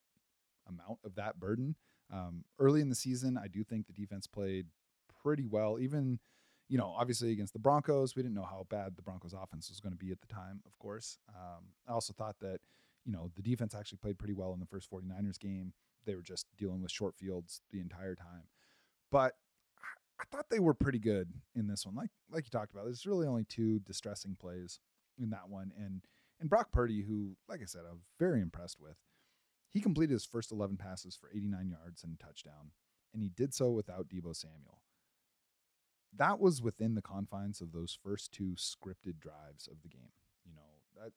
[0.67, 1.75] amount of that burden.
[2.13, 4.67] Um, early in the season, I do think the defense played
[5.23, 5.79] pretty well.
[5.79, 6.19] Even,
[6.69, 9.79] you know, obviously against the Broncos, we didn't know how bad the Broncos offense was
[9.79, 11.17] going to be at the time, of course.
[11.29, 12.59] Um, I also thought that,
[13.05, 15.73] you know, the defense actually played pretty well in the first 49ers game.
[16.05, 18.43] They were just dealing with short fields the entire time.
[19.09, 19.33] But
[20.19, 21.95] I thought they were pretty good in this one.
[21.95, 24.79] Like like you talked about, there's really only two distressing plays
[25.21, 25.71] in that one.
[25.77, 26.01] And
[26.39, 28.97] and Brock Purdy, who, like I said, I'm very impressed with,
[29.71, 32.71] he completed his first 11 passes for 89 yards and a touchdown,
[33.13, 34.81] and he did so without Deebo Samuel.
[36.15, 40.11] That was within the confines of those first two scripted drives of the game.
[40.45, 41.11] You know, that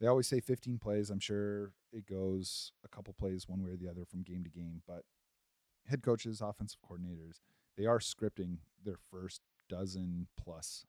[0.00, 1.08] they always say 15 plays.
[1.10, 4.50] I'm sure it goes a couple plays one way or the other from game to
[4.50, 5.04] game, but
[5.86, 7.40] head coaches, offensive coordinators,
[7.76, 10.84] they are scripting their first dozen plus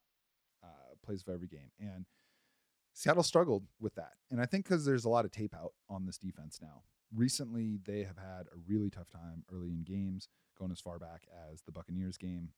[0.64, 1.72] uh, plays of every game.
[1.80, 2.06] And
[3.00, 4.12] Seattle struggled with that.
[4.30, 6.82] And I think because there's a lot of tape out on this defense now.
[7.16, 10.28] Recently, they have had a really tough time early in games,
[10.60, 12.50] going as far back as the Buccaneers game,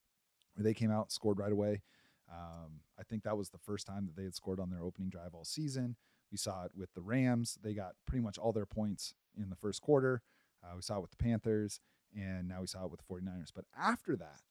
[0.56, 1.84] where they came out, scored right away.
[2.28, 5.10] Um, I think that was the first time that they had scored on their opening
[5.12, 5.96] drive all season.
[6.32, 7.60] We saw it with the Rams.
[7.62, 10.24] They got pretty much all their points in the first quarter.
[10.64, 11.80] Uh, we saw it with the Panthers,
[12.18, 13.52] and now we saw it with the 49ers.
[13.54, 14.42] But after that,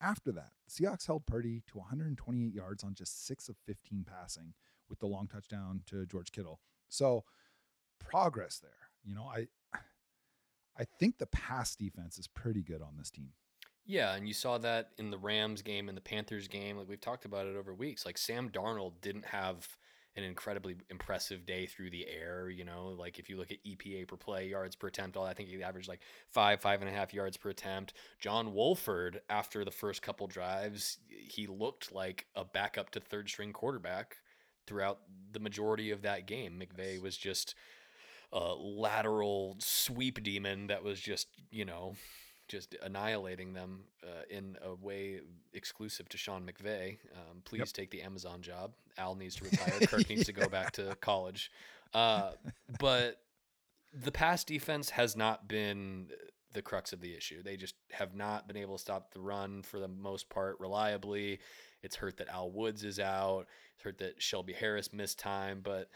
[0.00, 4.54] after that, the Seahawks held Purdy to 128 yards on just six of 15 passing
[4.94, 6.60] with the long touchdown to George Kittle.
[6.88, 7.24] So
[7.98, 8.70] progress there.
[9.04, 9.48] You know, I
[10.78, 13.30] I think the pass defense is pretty good on this team.
[13.86, 16.78] Yeah, and you saw that in the Rams game and the Panthers game.
[16.78, 18.06] Like we've talked about it over weeks.
[18.06, 19.68] Like Sam Darnold didn't have
[20.16, 22.48] an incredibly impressive day through the air.
[22.48, 25.34] You know, like if you look at EPA per play, yards per attempt, all I
[25.34, 27.94] think he averaged like five, five and a half yards per attempt.
[28.20, 33.52] John Wolford, after the first couple drives, he looked like a backup to third string
[33.52, 34.16] quarterback
[34.66, 35.00] throughout
[35.32, 36.60] the majority of that game.
[36.60, 37.54] McVay was just
[38.32, 41.94] a lateral sweep demon that was just, you know,
[42.48, 45.20] just annihilating them uh, in a way
[45.52, 46.98] exclusive to Sean McVay.
[47.14, 47.68] Um, please yep.
[47.68, 48.72] take the Amazon job.
[48.98, 49.80] Al needs to retire.
[49.86, 51.50] Kirk needs to go back to college.
[51.92, 52.32] Uh,
[52.80, 53.20] but
[53.92, 56.08] the pass defense has not been
[56.52, 57.42] the crux of the issue.
[57.42, 61.40] They just have not been able to stop the run for the most part reliably.
[61.84, 63.46] It's hurt that Al Woods is out.
[63.74, 65.88] It's hurt that Shelby Harris missed time, but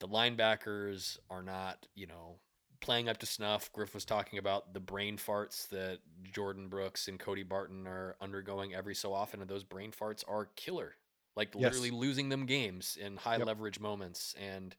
[0.00, 2.36] the linebackers are not, you know,
[2.80, 3.72] playing up to snuff.
[3.72, 5.98] Griff was talking about the brain farts that
[6.32, 10.50] Jordyn Brooks and Cody Barton are undergoing every so often, and those brain farts are
[10.56, 10.94] killer.
[11.36, 11.62] Like yes.
[11.62, 13.46] literally losing them games in high yep.
[13.46, 14.74] leverage moments, and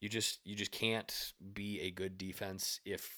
[0.00, 3.08] you just you just can't be a good defense if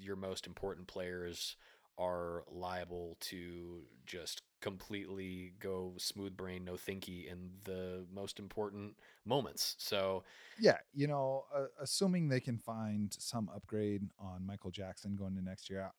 [0.00, 1.56] your most important players
[1.98, 9.74] are liable to just completely go smooth brain, no thinky in the most important moments.
[9.78, 10.22] So,
[10.58, 15.42] yeah, you know, uh, assuming they can find some upgrade on Michael Jackson going to
[15.42, 15.90] next year,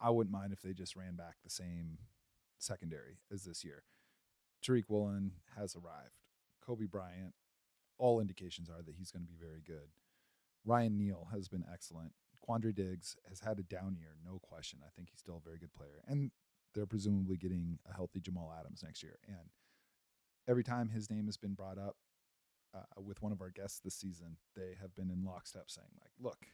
[0.00, 1.98] I, I wouldn't mind if they just ran back the same
[2.58, 3.84] secondary as this year.
[4.64, 6.18] Tariq Woolen has arrived.
[6.66, 7.34] Coby Bryant,
[7.98, 9.88] all indications are that he's going to be very good.
[10.64, 12.12] Ryan Neal has been excellent.
[12.50, 14.80] Quandre Diggs has had a down year, no question.
[14.84, 16.02] I think he's still a very good player.
[16.06, 16.30] And
[16.74, 19.18] they're presumably getting a healthy Jamal Adams next year.
[19.28, 19.50] And
[20.48, 21.96] every time his name has been brought up
[22.74, 26.12] uh, with one of our guests this season, they have been in lockstep saying, like,
[26.20, 26.46] look,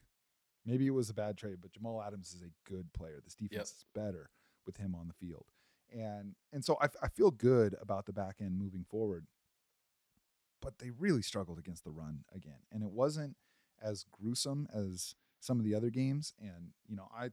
[0.65, 3.21] maybe it was a bad trade, but Jamal Adams is a good player.
[3.23, 3.63] This defense yep.
[3.65, 4.31] is better
[4.67, 5.47] with him on the field.
[5.93, 9.27] And and so I, I feel good about the back end moving forward.
[10.61, 12.65] But they really struggled against the run again.
[12.73, 13.37] And it wasn't
[13.81, 15.15] as gruesome as
[15.47, 16.35] some of the other games.
[16.41, 17.31] And, you know, I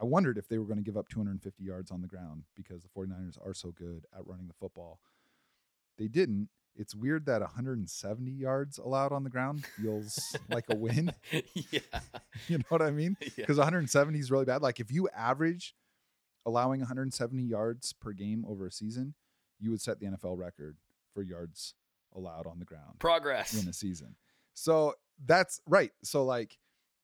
[0.00, 2.82] I wondered if they were going to give up 250 yards on the ground because
[2.82, 4.98] the 49ers are so good at running the football.
[5.98, 6.48] They didn't.
[6.74, 11.12] It's weird that 170 yards allowed on the ground feels like a win.
[11.70, 11.80] yeah.
[12.48, 13.16] you know what I mean?
[13.20, 13.64] Because yeah.
[13.64, 14.62] 170 is really bad.
[14.62, 15.74] Like if you average
[16.46, 19.14] allowing 170 yards per game over a season,
[19.58, 20.78] you would set the NFL record
[21.12, 21.74] for yards
[22.14, 22.98] allowed on the ground.
[22.98, 24.16] Progress in a season.
[24.54, 24.94] So
[25.26, 25.90] that's right.
[26.02, 26.56] So like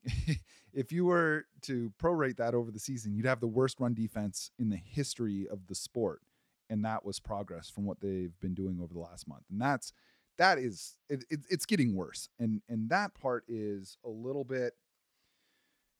[0.73, 4.51] if you were to prorate that over the season, you'd have the worst run defense
[4.59, 6.23] in the history of the sport.
[6.69, 9.45] And that was progress from what they've been doing over the last month.
[9.51, 9.93] And that's
[10.39, 12.29] that is it, it, it's getting worse.
[12.39, 14.75] And and that part is a little bit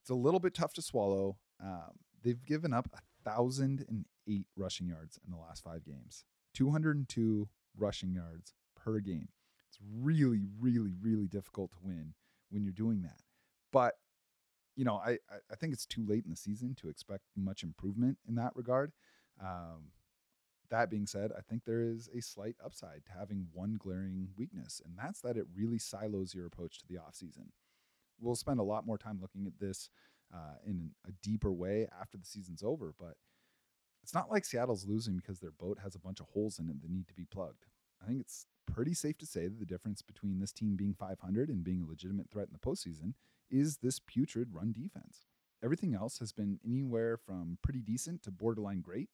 [0.03, 1.37] it's a little bit tough to swallow.
[1.63, 6.25] Um, they've given up a thousand and eight rushing yards in the last five games,
[6.55, 9.29] 202 rushing yards per game.
[9.69, 12.15] It's really, really, really difficult to win
[12.51, 13.21] when you're doing that.
[13.77, 13.93] But
[14.75, 15.19] you know, I
[15.53, 18.93] I think it's too late in the season to expect much improvement in that regard.
[19.39, 19.93] Um,
[20.71, 24.81] That being said, I think there is a slight upside to having one glaring weakness,
[24.83, 27.49] and that's that it really silos your approach to the offseason.
[28.19, 29.91] We'll spend a lot more time looking at this
[30.35, 33.17] uh, in a deeper way after the season's over, but
[34.03, 36.81] it's not like Seattle's losing because their boat has a bunch of holes in it
[36.81, 37.67] that need to be plugged.
[38.03, 41.51] I think it's pretty safe to say that the difference between this team being 500
[41.51, 43.15] and being a legitimate threat in the postseason
[43.51, 45.27] is this putrid run defense.
[45.63, 49.09] Everything else has been anywhere from pretty decent to borderline great.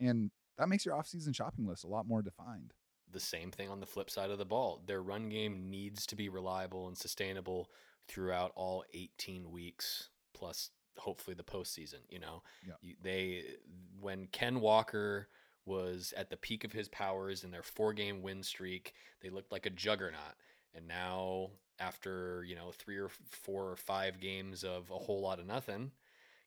[0.00, 2.74] And that makes your offseason shopping list a lot more defined.
[3.10, 4.82] The same thing on the flip side of the ball.
[4.86, 7.70] Their run game needs to be reliable and sustainable
[8.06, 12.00] throughout all 18 weeks, plus hopefully the postseason.
[12.10, 12.74] You know, Yeah.
[12.82, 13.56] You- they
[14.00, 15.28] when Ken Walker
[15.64, 19.52] was at the peak of his powers in their four game win streak, they looked
[19.52, 20.34] like a juggernaut.
[20.74, 25.38] And now, after you know three or four or five games of a whole lot
[25.40, 25.92] of nothing,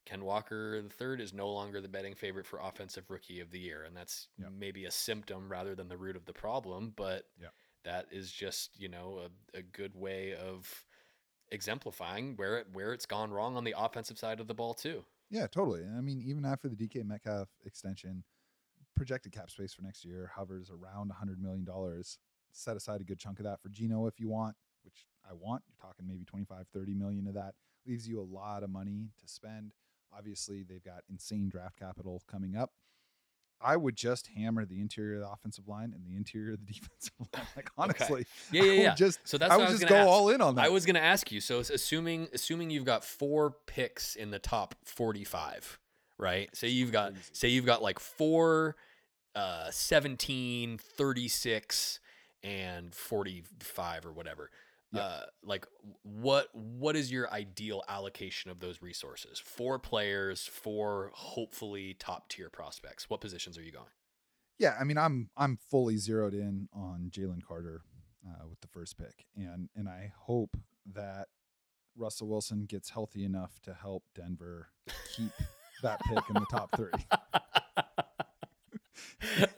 [0.05, 3.59] Ken Walker the third is no longer the betting favorite for offensive rookie of the
[3.59, 4.53] year, and that's Yep.
[4.57, 6.91] maybe a symptom rather than the root of the problem.
[6.95, 7.53] But Yep.
[7.83, 10.85] that is just you know a, a good way of
[11.51, 15.05] exemplifying where it where it's gone wrong on the offensive side of the ball too.
[15.29, 15.83] Yeah, totally.
[15.85, 18.23] I mean, even after the DK Metcalf extension,
[18.95, 21.65] projected cap space for next year hovers around $100 million.
[22.51, 24.55] Set aside a good chunk of that for Geno if you want,
[25.31, 25.63] I want.
[25.67, 27.53] You're talking maybe 25, 30 million of that.
[27.87, 29.71] Leaves you a lot of money to spend.
[30.15, 32.71] Obviously, they've got insane draft capital coming up.
[33.63, 36.65] I would just hammer the interior of the offensive line and the interior of the
[36.73, 37.45] defensive line.
[37.55, 38.95] Like honestly, Yeah, I yeah, would yeah.
[38.95, 40.07] Just So that's I would I just go ask.
[40.09, 40.65] all in on that.
[40.65, 41.39] I was going to ask you.
[41.41, 45.79] So assuming assuming you've got four picks in the top 45,
[46.17, 46.53] right?
[46.55, 48.75] Say you've got say you've got like 4
[49.35, 51.99] uh 17, 36
[52.43, 54.49] and 45 or whatever.
[54.91, 55.01] Yeah.
[55.01, 55.65] Uh like
[56.03, 59.39] what what is your ideal allocation of those resources?
[59.39, 63.09] for players, for hopefully top tier prospects.
[63.09, 63.89] What positions are you going?
[64.59, 67.81] Yeah, I mean, I'm I'm fully zeroed in on Jalen Carter
[68.27, 70.55] uh, with the first pick, and and I hope
[70.93, 71.27] that
[71.95, 74.69] Russell Wilson gets healthy enough to help Denver
[75.15, 75.31] keep
[75.83, 76.91] that pick in the top three.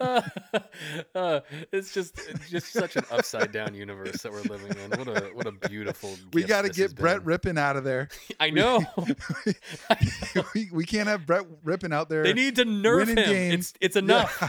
[1.14, 1.40] uh,
[1.72, 4.90] it's just it's just such an upside down universe that we're living in.
[4.98, 6.14] What a what a beautiful.
[6.32, 7.26] We got to get Brett been.
[7.26, 8.08] Rippin out of there.
[8.40, 8.82] I know.
[10.54, 12.22] we, we can't have Brett Rypien out there.
[12.22, 13.14] they need to nerf him.
[13.16, 13.54] games.
[13.54, 14.36] It's it's enough.
[14.40, 14.48] Yeah.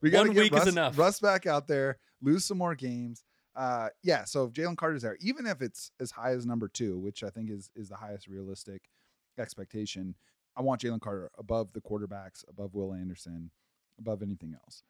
[0.00, 0.98] we got to One get week is Russ, enough.
[0.98, 3.24] Russ back out there, lose some more games.
[3.56, 4.24] Uh, yeah.
[4.24, 7.30] So if Jalen Carter's there, even if it's as high as number two, which I
[7.30, 8.82] think is is the highest realistic
[9.38, 10.14] expectation,
[10.56, 13.50] I want Jalen Carter above the quarterbacks, above Will Anderson,
[13.98, 14.82] above anything else.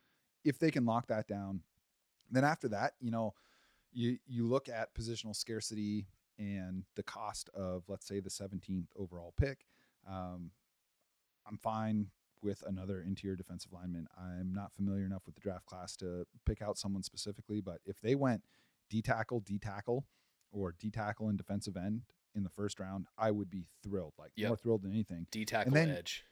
[0.45, 1.63] If they can lock that down,
[2.31, 3.35] then after that, you know,
[3.93, 6.07] you you look at positional scarcity
[6.39, 9.67] and the cost of let's say the 17th overall pick.
[10.09, 10.51] Um,
[11.47, 12.09] I'm fine
[12.43, 14.07] with another interior defensive lineman.
[14.17, 18.01] I'm not familiar enough with the draft class to pick out someone specifically, but if
[18.01, 18.43] they went
[18.91, 20.05] D tackle, D tackle,
[20.53, 22.03] or D tackle and defensive end
[22.35, 24.49] in the first round, I would be thrilled, like Yep.
[24.49, 25.27] more thrilled than anything.
[25.31, 26.25] D tackle edge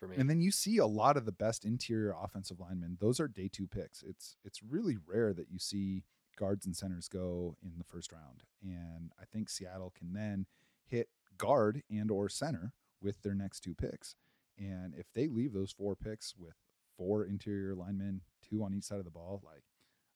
[0.00, 0.16] for me.
[0.18, 3.48] And then you see a lot of the best interior offensive linemen; those are day
[3.52, 4.02] two picks.
[4.02, 6.02] It's it's really rare that you see
[6.36, 10.46] guards and centers go in the first round, and I think Seattle can then
[10.86, 11.08] hit
[11.38, 14.16] guard and or center with their next two picks.
[14.58, 16.54] And if they leave those four picks with
[16.96, 19.62] four interior linemen, two on each side of the ball, like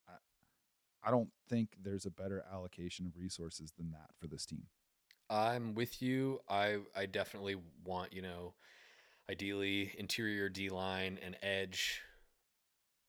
[0.09, 4.65] I, I don't think there's a better allocation of resources than that for this team.
[5.31, 6.41] I'm with you.
[6.49, 8.55] I I definitely want, you know,
[9.31, 12.03] ideally interior D line and edge.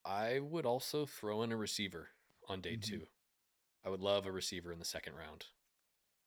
[0.04, 2.10] I would also throw in a receiver
[2.48, 2.82] on day Mhm.
[2.82, 3.08] 2.
[3.84, 5.46] I would love a receiver in the second round.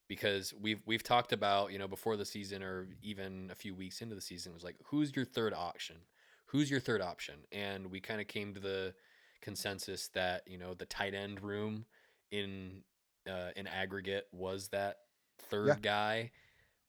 [0.08, 4.02] Because we've we've talked about, you know, before the season or even a few weeks
[4.02, 6.08] into the season it was like who's your third option?
[6.48, 7.46] Who's your third option?
[7.52, 8.96] And we kind of came to the
[9.42, 11.86] consensus that, you know, the tight end room
[12.32, 12.84] in
[13.28, 14.98] uh, in aggregate was that
[15.38, 15.76] third Yeah.
[15.82, 16.32] guy.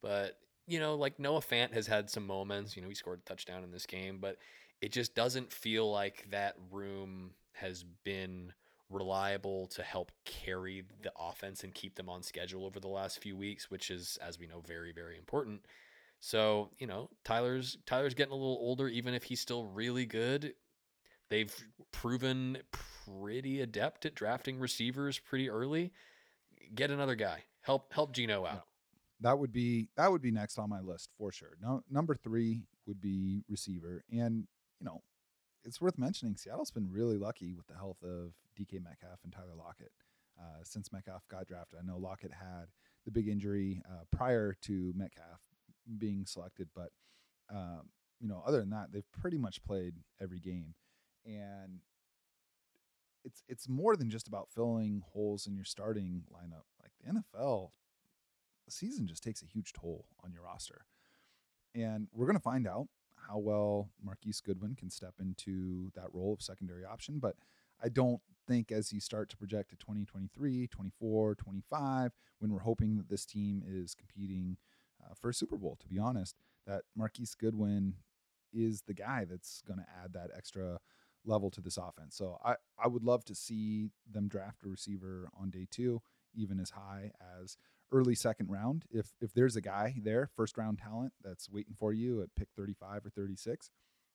[0.01, 0.39] But
[0.71, 2.77] you know, like Noah Fant has had some moments.
[2.77, 4.39] You know, he scored a touchdown in this game, but
[4.81, 8.53] it just doesn't feel like that room has been
[8.89, 13.37] reliable to help carry the offense and keep them on schedule over the last few
[13.37, 15.61] weeks, which is, as we know, very very important.
[16.21, 20.55] So you know, Tyler's Tyler's getting a little older, even if he's still really good.
[21.31, 21.55] They've
[21.93, 25.93] proven pretty adept at drafting receivers pretty early.
[26.75, 27.45] Get another guy.
[27.61, 28.67] Help help Geno out.
[29.21, 31.57] That would be that would be next on my list for sure.
[31.61, 34.47] No, number three would be receiver, and
[34.81, 35.03] you know,
[35.65, 39.55] it's worth mentioning Seattle's been really lucky with the health of DK Metcalf and Tyler
[39.57, 39.93] Lockett
[40.41, 41.79] uh, since Metcalf got drafted.
[41.83, 42.67] I know Lockett had
[43.05, 45.41] the big injury uh, prior to Metcalf
[45.99, 46.91] being selected, but
[47.53, 47.91] um,
[48.21, 50.75] you know, other than that, they've pretty much played every game.
[51.25, 51.81] and
[53.25, 56.65] it's it's more than just about filling holes in your starting lineup.
[56.81, 57.71] Like the NFL,
[58.73, 60.87] season just takes a huge toll on your roster,
[61.75, 62.89] and we're going to find out
[63.29, 67.19] how well Marquise Goodwin can step into that role of secondary option.
[67.19, 67.37] But
[67.83, 72.97] I don't think as you start to project to 2023, 24, 25, when we're hoping
[72.97, 74.57] that this team is competing
[75.03, 77.95] uh, for a Super Bowl, to be honest, that Marquise Goodwin
[78.53, 80.79] is the guy that's going to add that extra
[81.25, 82.17] level to this offense.
[82.17, 86.03] So I, I would love to see them draft a receiver on day two,
[86.35, 87.57] even as high as
[87.93, 88.85] early second round.
[88.91, 92.49] If if there's a guy there, first round talent that's waiting for you at pick
[92.57, 93.71] 35 or 36,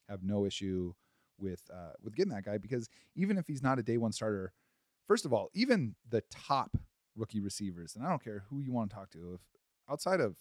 [0.10, 0.94] have no issue
[1.38, 4.54] with uh, with getting that guy because even if he's not a day one starter,
[5.08, 6.78] first of all, even the top
[7.16, 9.42] rookie receivers, and I don't care who you want to talk to, if
[9.90, 10.36] outside of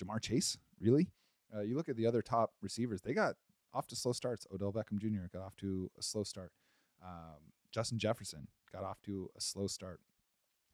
[0.00, 1.10] Ja'Marr Chase, really,
[1.54, 3.34] uh, you look at the other top receivers, they got
[3.72, 4.46] off to slow starts.
[4.52, 5.26] Odell Beckham Jr.
[5.32, 6.52] got off to a slow start.
[7.04, 10.00] Um, Justin Jefferson got off to a slow start.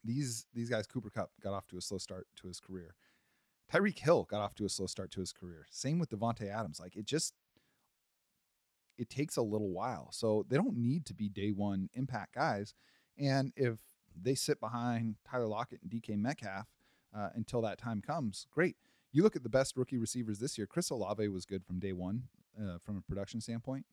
[0.04, 2.94] These these guys, Cooper Kupp got off to a slow start to his career.
[3.72, 5.66] Tyreek Hill got off to a slow start to his career.
[5.70, 6.80] Same with Davante Adams.
[6.80, 7.34] Like it just
[8.98, 10.08] it takes a little while.
[10.12, 12.74] So they don't need to be day one impact guys.
[13.18, 13.78] And if
[14.20, 16.66] they sit behind Tyler Lockett and DK Metcalf
[17.16, 18.76] uh, until that time comes, great.
[19.12, 20.66] You look at the best rookie receivers this year.
[20.66, 22.24] Chris Olave was good from day one
[22.58, 23.84] uh, from a production standpoint,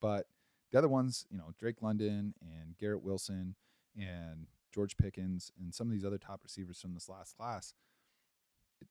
[0.00, 0.26] but
[0.70, 3.54] the other ones, you know, Drake London and Garrett Wilson
[3.96, 7.74] and George Pickens and some of these other top receivers from this last class,
[8.80, 8.88] it,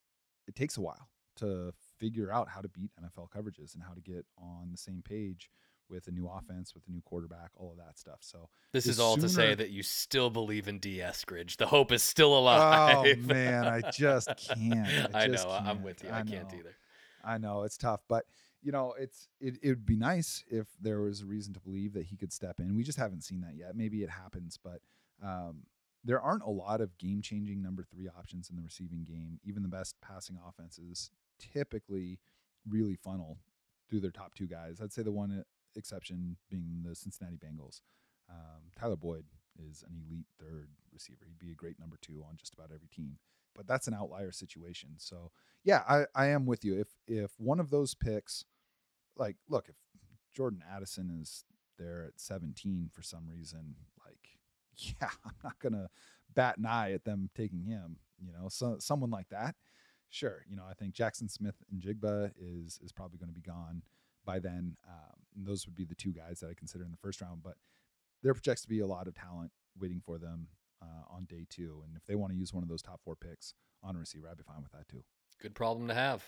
[0.48, 4.02] it takes a while to figure out how to beat NFL coverages and how to
[4.02, 5.50] get on the same page
[5.90, 8.20] with a new offense, with a new quarterback, all of that stuff.
[8.22, 9.28] So this is all sooner...
[9.28, 11.58] to say that you still believe in Dee Eskridge.
[11.58, 13.18] The hope is still alive.
[13.20, 15.14] Oh man, I just can't.
[15.14, 15.56] I, I just know.
[15.56, 15.68] Can't.
[15.68, 16.10] I'm with you.
[16.10, 16.76] I, I can't either.
[17.24, 18.26] I know it's tough, but
[18.64, 21.94] you know, it's it, it would be nice if there was a reason to believe
[21.94, 22.76] that he could step in.
[22.76, 23.76] We just haven't seen that yet.
[23.76, 24.82] Maybe it happens, but
[25.24, 25.64] um,
[26.04, 29.40] there aren't a lot of game changing number three options in the receiving game.
[29.44, 32.20] Even the best passing offenses typically
[32.68, 33.38] really funnel
[33.90, 34.80] through their top two guys.
[34.82, 35.44] I'd say the one
[35.76, 37.82] exception being the Cincinnati Bengals.
[38.30, 39.26] Um, Tyler Boyd
[39.70, 41.26] is an elite third receiver.
[41.28, 43.18] He'd be a great number two on just about every team.
[43.56, 44.92] But that's an outlier situation.
[44.98, 45.32] So
[45.64, 46.80] yeah, I, I am with you.
[46.80, 48.46] If if one of those picks,
[49.18, 49.76] like look, if
[50.34, 51.44] Jordan Addison is
[51.78, 53.76] there at 17 for some reason,
[54.78, 55.90] yeah, I'm not gonna
[56.34, 57.98] bat an eye at them taking him.
[58.20, 59.56] You know, so someone like that
[60.12, 63.82] sure, you know, I think Jackson Smith-Njigba is is probably going to be gone
[64.24, 64.76] by then.
[64.88, 67.56] Um, those would be the two guys that I consider in the first round, but
[68.22, 70.48] there projects to be a lot of talent waiting for them
[70.82, 71.82] uh, on day two.
[71.88, 74.28] And if they want to use one of those top four picks on a receiver,
[74.30, 75.04] I'd be fine with that too.
[75.42, 76.24] Good problem to have.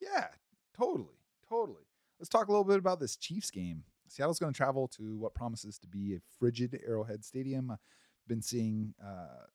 [0.00, 0.28] Yeah,
[0.76, 1.84] totally, totally.
[2.18, 3.84] Let's talk a little bit about this Chiefs game.
[4.12, 7.70] Seattle's going to travel to what promises to be a frigid Arrowhead Stadium.
[7.70, 7.78] I've
[8.28, 9.46] been seeing uh,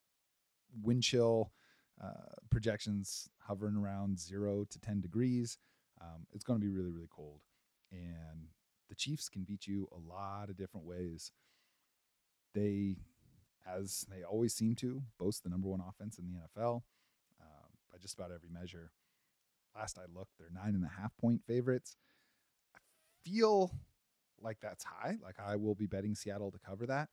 [0.82, 1.52] wind chill
[2.04, 5.60] uh, projections hovering around zero to 10 degrees.
[6.02, 7.42] Um, it's going to be really, really cold.
[7.92, 8.48] And
[8.90, 11.32] the Chiefs can beat you a lot of different ways.
[12.56, 12.96] They,
[13.72, 16.82] as they always seem to, boast the number one offense in the NFL
[17.40, 18.92] uh, by just about every measure.
[19.76, 21.96] Last I looked, they're nine and a half point favorites.
[22.76, 22.80] I
[23.24, 23.72] feel
[24.42, 25.18] like that's high.
[25.24, 27.10] Like I will be betting Seattle to cover that.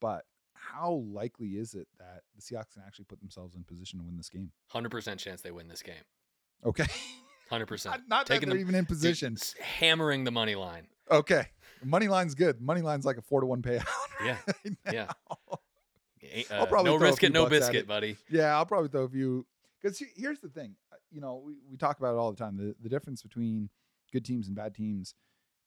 [0.00, 4.04] But how likely is it that the Seahawks can actually put themselves in position to
[4.04, 4.50] win this game?
[4.68, 5.94] Hundred percent chance they win this game.
[6.64, 6.86] Okay.
[7.50, 7.94] Hundred percent.
[7.94, 9.36] Not, not Taking that they're even in position.
[9.60, 10.86] Hammering the money line.
[11.10, 11.46] Okay.
[11.82, 12.60] Money line's good.
[12.60, 13.86] Money line's like a four to one payout.
[14.24, 14.36] Yeah.
[14.92, 15.06] Yeah.
[16.50, 17.86] Uh, I'll probably no risk it, no biscuit, it.
[17.86, 18.16] buddy.
[18.28, 19.46] Yeah, I'll probably throw a few.
[19.80, 22.56] Because here's the thing, uh, you know, we, we talk about it all the time.
[22.56, 23.70] The the difference between
[24.12, 25.14] good teams and bad teams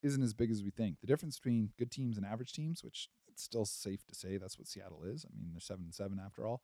[0.04, 1.00] isn't as big as we think.
[1.00, 4.58] The difference between good teams and average teams, which it's still safe to say that's
[4.58, 5.26] what Seattle is.
[5.26, 6.62] I mean, they're seven and seven after all.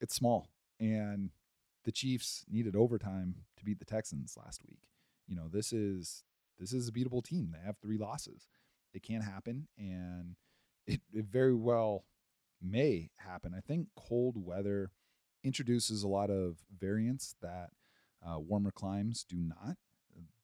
[0.00, 1.30] It's small, and
[1.84, 4.80] the Chiefs needed overtime to beat the Texans last week.
[5.26, 6.24] You know, this is
[6.58, 7.52] this is a beatable team.
[7.52, 8.48] They have three losses.
[8.92, 10.36] It can happen, and
[10.86, 12.04] it, it very well
[12.62, 13.54] may happen.
[13.56, 14.90] I think cold weather
[15.44, 17.70] introduces a lot of variance that
[18.26, 19.76] uh, warmer climes do not.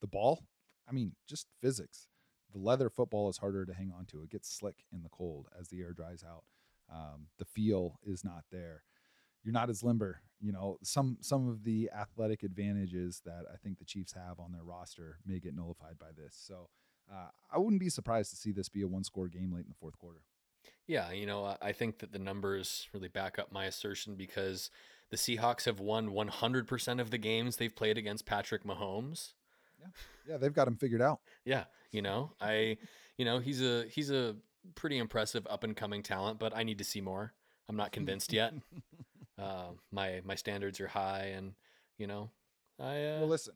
[0.01, 0.45] The ball,
[0.93, 2.07] I mean, just physics
[2.53, 4.23] the leather football is harder to hang on to.
[4.23, 6.45] It gets slick in the cold as the air dries out.
[6.93, 8.83] Um, the feel is not there.
[9.43, 10.21] You're not as limber.
[10.41, 14.53] You know, some some of the athletic advantages that I think the Chiefs have on
[14.53, 16.37] their roster may get nullified by this.
[16.37, 16.69] So
[17.11, 19.71] uh, I wouldn't be surprised to see this be a one score game late in
[19.71, 20.21] the fourth quarter.
[20.87, 24.71] Yeah, you know, I think that the numbers really back up my assertion because
[25.11, 29.33] the Seahawks have won 100% of the games they've played against Patrick Mahomes.
[30.29, 31.21] Yeah, they've got him figured out.
[31.45, 32.77] Yeah, you know, I,
[33.19, 34.37] you know, he's a he's a
[34.75, 37.33] pretty impressive up and coming talent, but I need to see more.
[37.69, 38.55] I'm not convinced yet.
[39.39, 41.55] Uh, my my standards are high, and
[41.99, 42.31] you know,
[42.79, 42.97] I.
[42.97, 43.55] Uh, well, listen,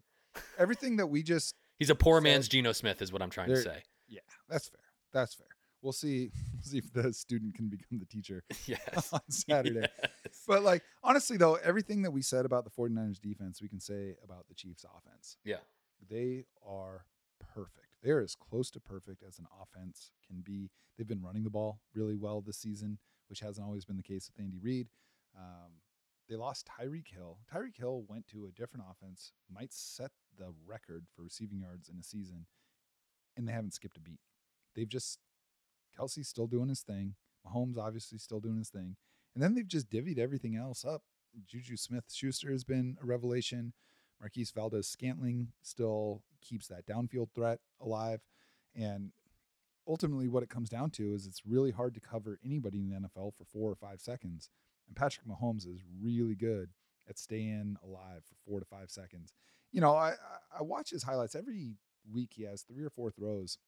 [0.58, 3.50] everything that we just he's a poor said- man's Geno Smith, is what I'm trying
[3.50, 3.82] to say.
[4.08, 4.80] yeah, that's fair.
[5.12, 5.46] That's fair.
[5.82, 6.30] We'll see
[6.62, 9.12] see if the student can become the teacher yes.
[9.12, 9.80] on Saturday.
[10.02, 10.42] Yes.
[10.48, 14.16] But like honestly though, everything that we said about the 49ers defense, we can say
[14.24, 15.36] about the Chiefs offense.
[15.44, 15.58] Yeah.
[16.08, 17.06] They are
[17.54, 17.96] perfect.
[18.02, 20.70] They're as close to perfect as an offense can be.
[20.96, 22.98] They've been running the ball really well this season,
[23.28, 24.88] which hasn't always been the case with Andy Reid.
[25.36, 25.72] Um,
[26.28, 27.38] they lost Tyreek Hill.
[27.52, 31.98] Tyreek Hill went to a different offense, might set the record for receiving yards in
[31.98, 32.46] a season,
[33.36, 34.20] and they haven't skipped a beat.
[34.74, 35.18] They've just
[35.98, 37.14] Kelce's still doing his thing.
[37.46, 38.96] Mahomes obviously still doing his thing.
[39.34, 41.02] And then they've just divvied everything else up.
[41.46, 43.72] Juju Smith Schuster has been a revelation.
[44.20, 48.20] Marquez Valdes Scantling still keeps that downfield threat alive.
[48.74, 49.12] And
[49.86, 52.96] ultimately, what it comes down to is it's really hard to cover anybody in the
[52.96, 54.50] NFL for four or five seconds.
[54.86, 56.70] And Patrick Mahomes is really good
[57.08, 59.32] at staying alive for four to five seconds.
[59.72, 60.14] You know, I,
[60.58, 61.74] I- watch his highlights every
[62.10, 62.30] week.
[62.34, 63.58] He has three or four throws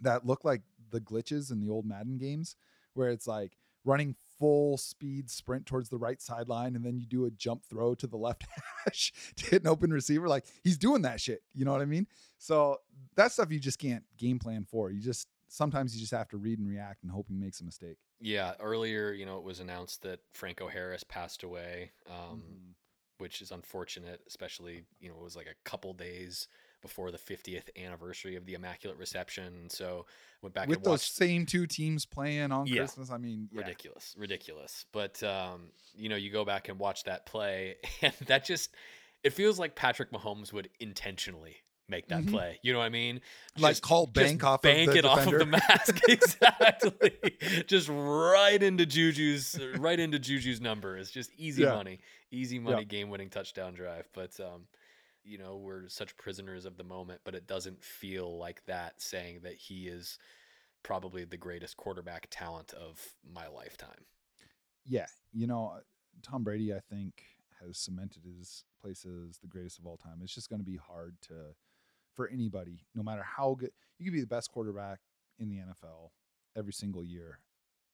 [0.00, 2.56] that look like the glitches in the old Madden games,
[2.94, 7.26] where it's like running full speed sprint towards the right sideline, and then you do
[7.26, 8.44] a jump throw to the left
[8.84, 10.26] hash to hit an open receiver.
[10.28, 11.42] Like he's doing that shit.
[11.54, 12.08] You know what I mean?
[12.38, 12.78] So
[13.14, 14.90] that stuff you just can't game plan for.
[14.90, 17.64] You just sometimes you just have to read and react and hope he makes a
[17.64, 17.98] mistake.
[18.20, 22.74] Yeah, earlier, you know, it was announced that Franco Harris passed away, um, Mhm.
[23.18, 26.48] which is unfortunate, especially, you know, it was like a couple days
[26.82, 29.70] before the 50th anniversary of the Immaculate Reception.
[29.70, 30.04] So
[30.42, 32.78] went back With those same two teams playing on Yeah.
[32.78, 33.60] Christmas, I mean, yeah.
[33.60, 34.84] Ridiculous, ridiculous.
[34.92, 38.74] But, um, you know, you go back and watch that play, and that just,
[39.22, 41.56] it feels like Patrick Mahomes would intentionally
[41.88, 42.30] make that Mhm.
[42.30, 42.58] play.
[42.62, 43.20] You know what I mean?
[43.58, 47.12] Like Just- call just bank off of bank the it off of the mask exactly
[47.66, 51.74] just right into juju's right into juju's number it's just easy Yeah.
[51.74, 51.98] money
[52.30, 52.84] easy money Yeah.
[52.84, 54.66] game winning touchdown drive but um
[55.24, 59.40] you know we're such prisoners of the moment but it doesn't feel like that saying
[59.42, 60.18] that he is
[60.82, 63.00] probably the greatest quarterback talent of
[63.32, 64.04] my lifetime
[64.84, 65.80] yeah, you know, uh,
[66.22, 67.22] Tom Brady, I think,
[67.60, 70.20] has cemented his place as the greatest of all time.
[70.22, 71.54] It's just going to be hard to,
[72.14, 74.98] for anybody, no matter how good, you could be the best quarterback
[75.38, 76.10] in the NFL
[76.56, 77.38] every single year,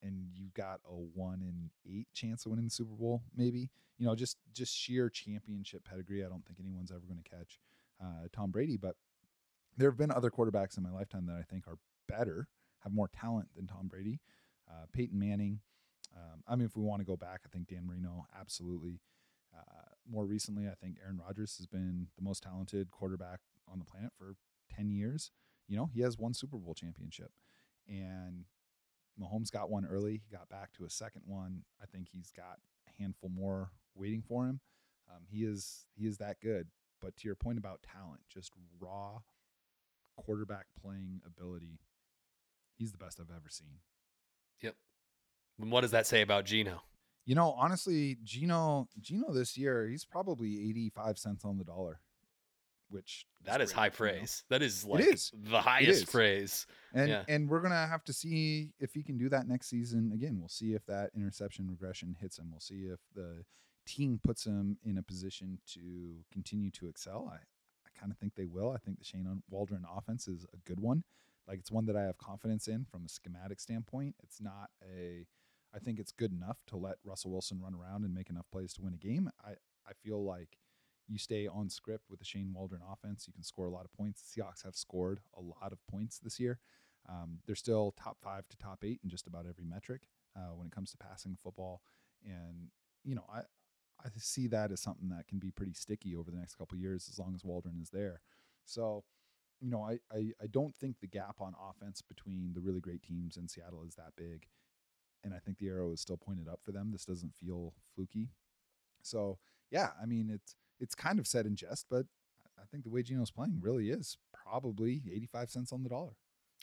[0.03, 3.71] and you've got a one in eight chance of winning the Super Bowl, maybe.
[3.99, 6.25] You know, just just sheer championship pedigree.
[6.25, 7.59] I don't think anyone's ever going to catch
[8.01, 8.97] uh, Tom Brady, but
[9.77, 11.79] there have been other quarterbacks in my lifetime that I think are
[12.09, 12.49] better,
[12.81, 14.21] have more talent than Tom Brady.
[14.69, 15.61] Uh, Peyton Manning.
[16.15, 19.01] Um, I mean, if we want to go back, I think Dan Marino, absolutely.
[19.57, 23.41] Uh, more recently, I think Aaron Rodgers has been the most talented quarterback
[23.71, 24.35] on the planet for
[24.75, 25.31] 10 years.
[25.69, 27.31] You know, he has one Super Bowl championship.
[27.87, 28.45] And
[29.21, 30.23] Mahomes got one early.
[30.25, 31.63] He got back to a second one.
[31.83, 32.59] I think he's got
[32.89, 34.61] a handful more waiting for him.
[35.11, 36.69] Um, he is he is that good.
[37.01, 39.19] But to your point about talent, just raw
[40.17, 41.79] quarterback playing ability,
[42.77, 43.79] he's the best I've ever seen.
[44.63, 44.75] Yep.
[45.61, 46.83] And what does that say about geno
[47.25, 52.01] You know, honestly, Geno Geno this year, he's probably 85 cents on the dollar,
[52.91, 53.97] which that is high you know?
[53.97, 55.33] praise that is like is.
[55.35, 56.05] the highest is.
[56.05, 57.25] praise And Yeah.
[57.29, 60.13] and we're gonna have to see if he can do that next season.
[60.13, 62.51] Again, we'll see if that interception regression hits him.
[62.51, 63.45] We'll see if the
[63.87, 67.31] team puts him in a position to continue to excel.
[67.33, 68.71] I, I kind of think they will.
[68.71, 71.05] I think the Shane Waldron offense is a good one.
[71.47, 74.17] Like it's one that I have confidence in from a schematic standpoint.
[74.23, 75.27] It's not a
[75.75, 78.73] I think it's good enough to let Russell Wilson run around and make enough plays
[78.75, 79.31] to win a game.
[79.45, 79.51] I,
[79.87, 80.57] I feel like
[81.09, 83.93] you stay on script with the Shane Waldron offense, you can score a lot of
[83.93, 84.23] points.
[84.23, 86.59] The Seahawks have scored a lot of points this year.
[87.09, 90.03] Um, they're still top five to top eight in just about every metric
[90.37, 91.81] uh, when it comes to passing football,
[92.25, 92.69] and
[93.05, 93.41] you know I
[94.05, 97.09] I see that as something that can be pretty sticky over the next couple years
[97.11, 98.21] as long as Waldron is there.
[98.65, 99.05] So,
[99.61, 103.03] you know, I, I I don't think the gap on offense between the really great
[103.03, 104.47] teams in Seattle is that big,
[105.25, 106.91] and I think the arrow is still pointed up for them.
[106.93, 108.29] This doesn't feel fluky.
[109.03, 109.39] So
[109.71, 112.07] yeah, I mean it's it's kind of said in jest, but
[112.59, 116.17] I think the way Geno's playing really is probably 85 cents on the dollar.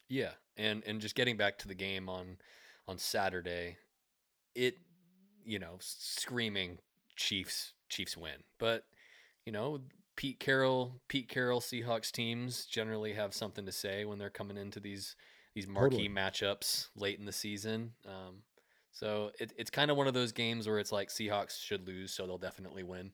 [0.07, 2.37] Yeah, and and just getting back to the game on
[2.87, 3.77] on Saturday,
[4.53, 4.77] it
[5.43, 6.77] you know screaming
[7.15, 8.85] Chiefs Chiefs win, but
[9.45, 9.81] you know
[10.15, 14.79] Pete Carroll Pete Carroll Seahawks teams generally have something to say when they're coming into
[14.79, 15.15] these
[15.55, 16.09] these marquee Totally.
[16.09, 17.93] matchups late in the season.
[18.05, 18.43] Um,
[18.91, 22.13] so it, it's kind of one of those games where it's like Seahawks should lose,
[22.13, 23.11] so they'll definitely win.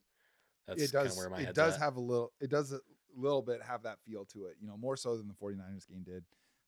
[0.68, 1.82] That's it does where my it does at.
[1.82, 2.80] have a little it does a
[3.16, 6.04] little bit have that feel to it, you know, more so than the 49ers game
[6.04, 6.24] did,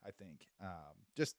[0.06, 0.48] I think.
[0.62, 1.36] Um, just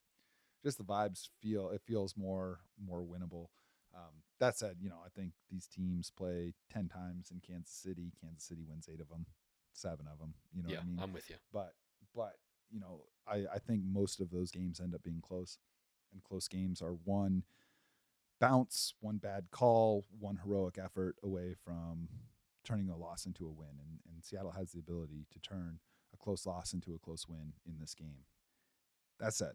[0.62, 3.48] just the vibes feel it feels more more winnable.
[3.94, 8.12] Um, that said, you know, I think these teams play 10 times in Kansas City.
[8.20, 9.26] Kansas City wins 8 of them,
[9.72, 10.98] 7 of them, you know yeah, what I mean?
[11.00, 11.36] I'm with you.
[11.52, 11.74] but
[12.14, 12.34] but
[12.70, 15.58] you know I, I think most of those games end up being close
[16.12, 17.42] and close games are one
[18.40, 22.08] bounce one bad call one heroic effort away from
[22.64, 25.78] turning a loss into a win and, and seattle has the ability to turn
[26.12, 28.24] a close loss into a close win in this game
[29.20, 29.52] that said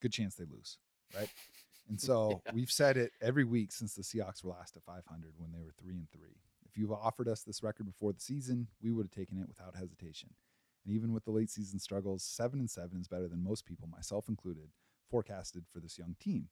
[0.00, 0.78] good chance they lose
[1.16, 1.28] right
[1.88, 2.52] and so Yeah.
[2.54, 5.74] we've said it every week since the seahawks were last at 500 when they were
[5.80, 6.36] three and three
[6.68, 9.76] if you've offered us this record before the season we would have taken it without
[9.76, 10.30] hesitation
[10.84, 13.86] and even with the late season struggles, seven and seven is better than most people,
[13.88, 14.70] myself included,
[15.08, 16.48] forecasted for this young team.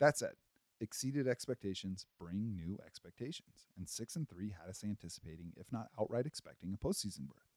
[0.00, 0.34] That said,
[0.80, 6.26] exceeded expectations bring new expectations, and six and three had us anticipating, if not outright
[6.26, 7.48] expecting, a postseason berth.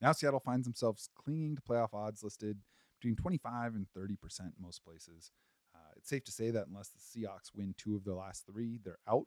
[0.00, 2.58] Now Seattle finds themselves clinging to playoff odds listed
[3.00, 5.30] between 25 and 30 percent most places.
[5.74, 8.78] Uh, it's safe to say that unless the Seahawks win two of their last three,
[8.84, 9.26] they're out.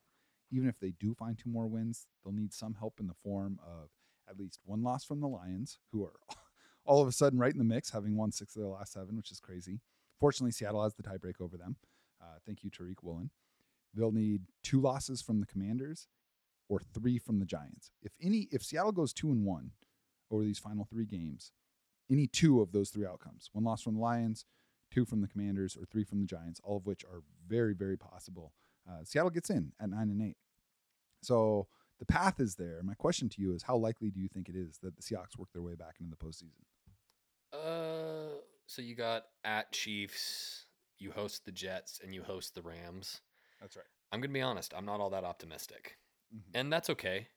[0.52, 3.60] Even if they do find two more wins, they'll need some help in the form
[3.66, 3.90] of
[4.30, 6.20] at least one loss from the Lions, who are
[6.86, 9.18] all of a sudden right in the mix, having won six of their last seven,
[9.18, 9.82] which is crazy.
[10.20, 11.78] Fortunately, Seattle has the tiebreak over them.
[12.26, 13.30] Uh, thank you, Tariq Woolen.
[13.94, 16.08] They'll need two losses from the Commanders
[16.68, 17.92] or three from the Giants.
[18.02, 19.72] If any, if Seattle goes two and one
[20.32, 21.52] over these final three games,
[22.10, 24.46] any two of those three outcomes, one loss from the Lions,
[24.92, 27.98] two from the Commanders, or three from the Giants, all of which are very, very
[27.98, 28.54] possible.
[28.90, 30.38] Uh, Seattle gets in at nine and eight.
[31.22, 31.68] So
[32.00, 32.82] the path is there.
[32.84, 35.38] My question to you is how likely do you think it is that the Seahawks
[35.38, 36.62] work their way back into the postseason?
[37.54, 40.65] Uh, so you got at Chiefs,
[41.00, 43.22] you host the Jets, and you host the Rams.
[43.62, 43.86] That's right.
[44.12, 44.74] I'm gonna be honest.
[44.76, 45.98] I'm not all that optimistic,
[46.36, 46.52] Mm-hmm.
[46.58, 47.28] and that's okay.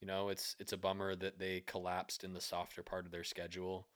[0.00, 3.24] You know, it's it's a bummer that they collapsed in the softer part of their
[3.24, 3.86] schedule,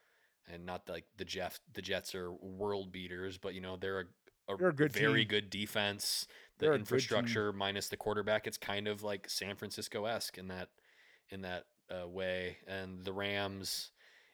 [0.46, 4.00] and not like the Jeff the Jets are world beaters, but you know they're
[4.48, 5.28] a, a, They're a good very team.
[5.28, 6.26] good defense.
[6.58, 6.80] The They're a good team.
[6.82, 10.68] infrastructure minus the quarterback, it's kind of like San Francisco esque in that
[11.30, 12.58] in that uh, way.
[12.66, 13.90] And the Rams,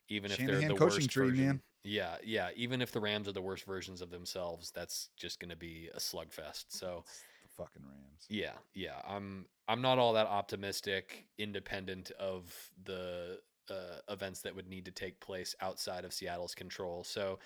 [0.08, 1.62] even if they're Shanahan the coaching worst tree, version, man.
[1.84, 5.50] Yeah, yeah, even if the Rams are the worst versions of themselves, that's just going
[5.50, 6.66] to be a slugfest.
[6.68, 7.04] So.
[7.06, 8.26] It's the fucking Rams.
[8.28, 9.00] Yeah, yeah.
[9.08, 12.52] I'm I'm not all that optimistic, independent of
[12.84, 17.04] the uh, events that would need to take place outside of Seattle's control.
[17.04, 17.38] So,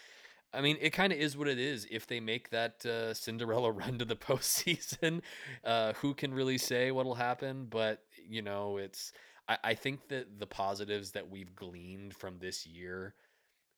[0.53, 1.87] I mean, it kind of is what it is.
[1.91, 5.23] If they make that uh, Cinderella run to the postseason,
[5.65, 7.67] uh, who can really say what'll happen?
[7.71, 9.13] But you know, it's.
[9.49, 13.15] I, I think that the positives that we've gleaned from this year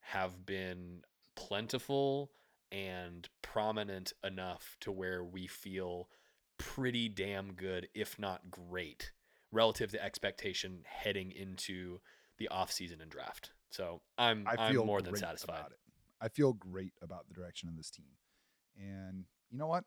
[0.01, 1.03] have been
[1.35, 2.31] plentiful
[2.71, 6.09] and prominent enough to where we feel
[6.59, 9.13] pretty damn good, if not great,
[9.53, 12.01] relative to expectation heading into
[12.39, 13.53] the offseason and draft.
[13.71, 15.55] So I'm I I'm feel more than satisfied.
[15.59, 15.79] about it.
[16.21, 18.07] I feel great about the direction of this team.
[18.77, 19.85] And you know what?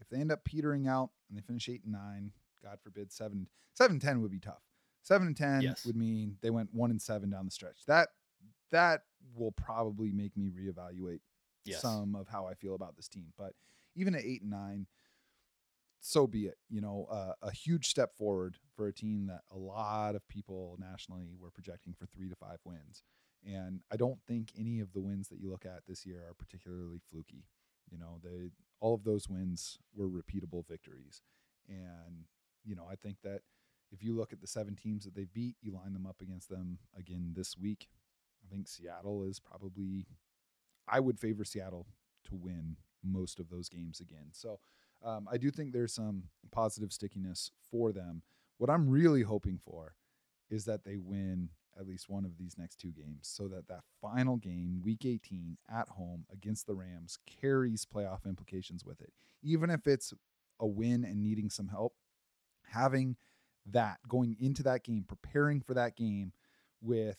[0.00, 2.32] If they end up petering out and they finish eight and nine,
[2.62, 4.62] God forbid seven seven ten would be tough.
[5.02, 5.84] Seven and ten Yes.
[5.86, 7.84] would mean they went one and seven down the stretch.
[7.86, 8.08] That
[8.70, 9.02] that
[9.34, 11.20] will probably make me reevaluate
[11.64, 11.80] Yes.
[11.80, 13.32] some of how I feel about this team.
[13.38, 13.54] But
[13.94, 14.86] even at eight and nine,
[16.00, 16.58] so be it.
[16.68, 20.76] You know, uh, a huge step forward for a team that a lot of people
[20.80, 23.02] nationally were projecting for three to five wins.
[23.46, 26.34] And I don't think any of the wins that you look at this year are
[26.34, 27.44] particularly fluky.
[27.90, 28.50] You know, they
[28.80, 31.22] all of those wins were repeatable victories.
[31.68, 32.24] And,
[32.64, 33.42] you know, I think that
[33.92, 36.48] if you look at the seven teams that they beat, you line them up against
[36.48, 37.88] them again this week.
[38.52, 40.06] Think Seattle is probably
[40.88, 41.86] I would favor Seattle
[42.24, 44.26] to win most of those games again.
[44.32, 44.60] So
[45.04, 48.22] um, I do think there's some positive stickiness for them.
[48.58, 49.94] What I'm really hoping for
[50.50, 51.48] is that they win
[51.78, 55.56] at least one of these next two games so that that final game, week 18
[55.70, 59.12] at home against the Rams, carries playoff implications with it.
[59.42, 60.12] Even if it's
[60.60, 61.94] a win and needing some help,
[62.70, 63.16] having
[63.70, 66.32] that going into that game, preparing for that game
[66.80, 67.16] with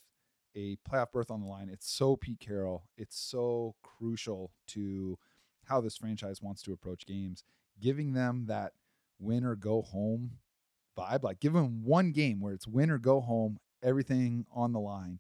[0.56, 1.70] a playoff berth on the line.
[1.72, 2.84] It's so Pete Carroll.
[2.98, 5.18] It's so crucial to
[5.66, 7.44] how this franchise wants to approach games.
[7.80, 8.74] Giving them that
[9.20, 10.32] win or go home
[10.98, 14.80] vibe, like give them one game where it's win or go home, everything on the
[14.80, 15.20] line.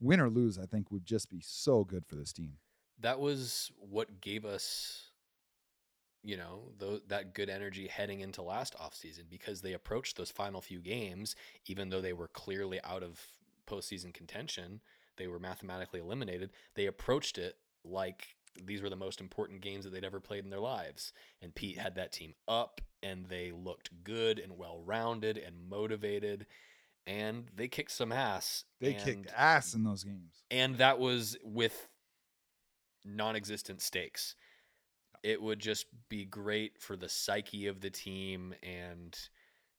[0.00, 2.54] Win or lose, I think would just be so good for this team.
[2.98, 5.10] That was what gave us
[6.22, 6.60] you know,
[7.08, 11.34] that good energy heading into last offseason because they approached those final few games
[11.64, 13.18] even though they were clearly out of
[13.70, 14.80] postseason contention,
[15.16, 16.50] they were mathematically eliminated.
[16.74, 20.50] They approached it like these were the most important games that they'd ever played in
[20.50, 21.12] their lives.
[21.40, 26.46] And Pete had that team up and they looked good and well rounded and motivated.
[27.06, 28.64] and they kicked some ass.
[28.80, 30.42] They and, kicked ass in those games.
[30.50, 31.88] and that was with
[33.04, 34.34] non-existent stakes.
[35.22, 39.16] It would just be great for the psyche of the team and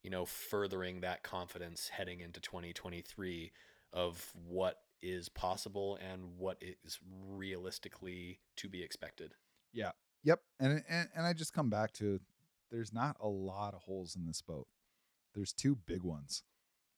[0.04, 3.52] you know furthering that confidence heading into 2023
[3.94, 9.34] of what is possible and what is realistically to be expected.
[9.74, 9.92] Yeah.
[10.24, 10.42] Yep.
[10.60, 12.20] And, and and I just come back to
[12.72, 14.68] there's not a lot of holes in this boat.
[15.34, 16.44] There's two big ones.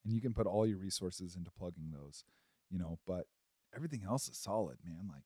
[0.03, 2.25] And you can put all your resources into plugging those,
[2.69, 3.27] you know, but
[3.73, 5.07] everything else is solid, man.
[5.07, 5.23] Like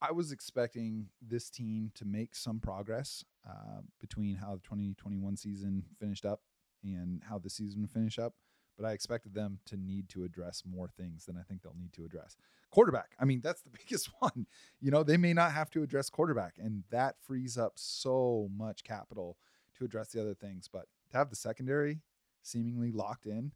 [0.00, 5.84] I was expecting this team to make some progress uh, between how the 2021 season
[5.98, 6.40] finished up
[6.82, 8.34] and how the season would finish up,
[8.78, 11.92] but I expected them to need to address more things than I think they'll need
[11.94, 12.36] to address.
[12.70, 14.46] Quarterback, I mean, that's the biggest one.
[14.80, 18.84] You know, they may not have to address quarterback, and that frees up so much
[18.84, 19.36] capital
[19.76, 20.68] to address the other things.
[20.72, 22.00] But to have the secondary
[22.42, 23.52] seemingly locked in,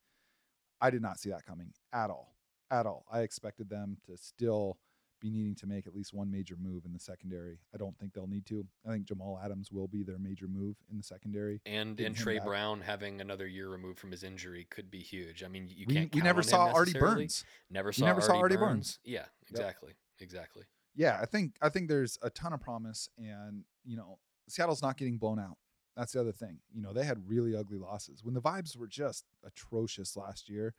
[0.80, 2.34] I did not see that coming at all.
[2.70, 3.04] At all.
[3.10, 4.78] I expected them to still
[5.22, 7.58] be needing to make at least one major move in the secondary.
[7.72, 8.66] I don't think they'll need to.
[8.86, 11.60] I think Jamal Adams will be their major move in the secondary.
[11.64, 12.46] And Getting and Trey back.
[12.46, 15.44] Brown having another year removed from his injury could be huge.
[15.44, 16.14] I mean, you we, can't.
[16.14, 16.98] we never saw Artie.
[16.98, 17.44] Burns.
[17.70, 18.96] Never saw never Artie saw Artie Burns.
[18.96, 18.98] Burns.
[19.04, 20.64] Yeah, exactly, exactly.
[20.96, 24.18] yeah, I think I think there's a ton of promise, and you know,
[24.48, 25.56] Seattle's not getting blown out.
[25.96, 26.58] That's the other thing.
[26.74, 30.74] You know, they had really ugly losses when the vibes were just atrocious last year.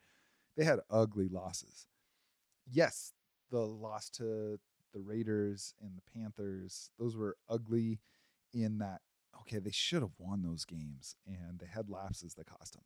[0.56, 1.86] They had ugly losses.
[2.70, 3.13] Yes,
[3.50, 4.58] the loss to
[4.92, 8.00] the Raiders and the Panthers; those were ugly.
[8.52, 9.00] In that,
[9.40, 12.84] okay, they should have won those games, and they had lapses that cost them.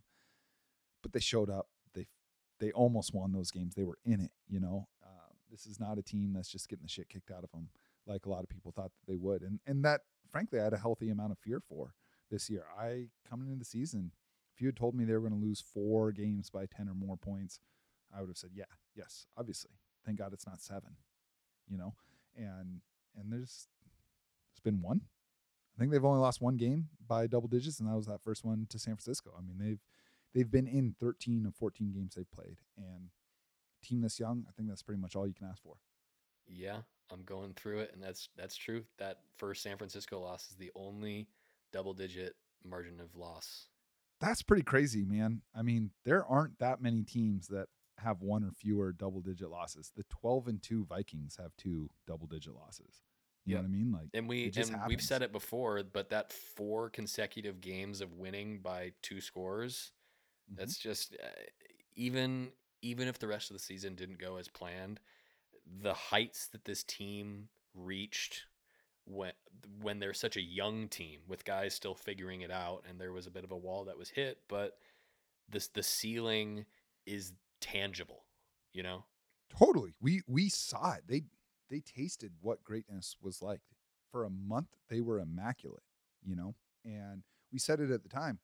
[1.03, 1.69] But they showed up.
[1.95, 2.07] They
[2.59, 3.75] they almost won those games.
[3.75, 4.31] They were in it.
[4.49, 7.45] You know, um, this is not a team that's just getting the shit kicked out
[7.45, 7.69] of them
[8.09, 10.01] like a lot of people thought that they would, and and that
[10.33, 11.93] frankly I had a healthy amount of fear for
[12.31, 12.65] this year.
[12.79, 14.13] I coming into the season,
[14.55, 16.95] if you had told me they were going to lose four games by ten or
[16.95, 17.61] more points,
[18.15, 18.65] I would have said, yeah,
[18.97, 19.73] yes, obviously.
[20.09, 20.97] Thank God it's not seven,
[21.69, 21.93] you know,
[22.35, 22.81] and
[23.15, 23.69] and there's
[24.53, 25.03] it's been one.
[25.77, 28.43] I think they've only lost one game by double digits, and that was that first
[28.43, 29.35] one to San Francisco.
[29.37, 29.81] I mean, they've
[30.35, 33.11] they've been in 13 of 14 games they've played, and
[33.85, 35.75] team this young, I think that's pretty much all you can ask for.
[36.47, 36.79] Yeah,
[37.13, 38.85] I'm going through it, and that's that's true.
[38.99, 41.29] That first San Francisco loss is the only
[41.71, 42.35] double-digit
[42.65, 43.67] margin of loss.
[44.23, 45.43] That's pretty crazy, man.
[45.55, 47.69] I mean, there aren't that many teams that
[47.99, 49.93] have one or fewer double digit losses.
[49.97, 53.03] The 12 and 2 Vikings have two double digit losses.
[53.47, 53.57] You Yep.
[53.57, 53.93] know what I mean?
[53.93, 58.61] Like And we and we've said it before, but that four consecutive games of winning
[58.61, 59.93] by two scores,
[60.49, 60.59] Mhm.
[60.59, 61.29] that's just uh,
[61.97, 65.01] even even if the rest of the season didn't go as planned,
[65.83, 68.47] the heights that this team reached
[69.07, 69.33] when
[69.81, 73.27] when they're such a young team with guys still figuring it out and there was
[73.27, 74.79] a bit of a wall that was hit, but
[75.49, 76.67] this the ceiling
[77.07, 78.25] is tangible,
[78.73, 79.05] you know?
[79.57, 79.95] Totally.
[80.01, 81.05] We we saw it.
[81.07, 81.25] They
[81.71, 83.61] they tasted what greatness was like.
[84.11, 85.83] For a month they were immaculate,
[86.25, 86.55] you know?
[86.85, 88.39] And we said it at the time.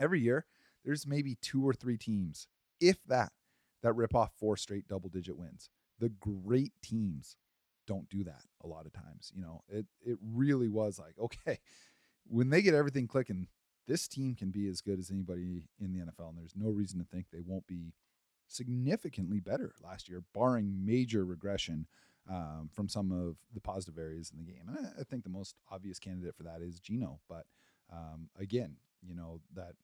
[0.00, 0.46] Every year
[0.84, 2.46] there's maybe two or three teams,
[2.80, 3.32] if that,
[3.82, 5.68] that rip off four straight double digit wins.
[5.98, 7.36] The great teams
[7.86, 9.62] don't do that a lot of times, you know.
[9.68, 11.58] It it really was like, okay,
[12.26, 13.48] when they get everything clicking,
[13.86, 16.98] this team can be as good as anybody in the NFL and there's no reason
[16.98, 17.94] to think they won't be
[18.48, 21.86] significantly better last year, barring major regression
[22.28, 24.62] um, from some of the positive areas in the game.
[24.68, 27.20] And I, I think the most obvious candidate for that is Geno.
[27.28, 27.46] But
[27.92, 28.76] um, again,
[29.06, 29.74] you know, that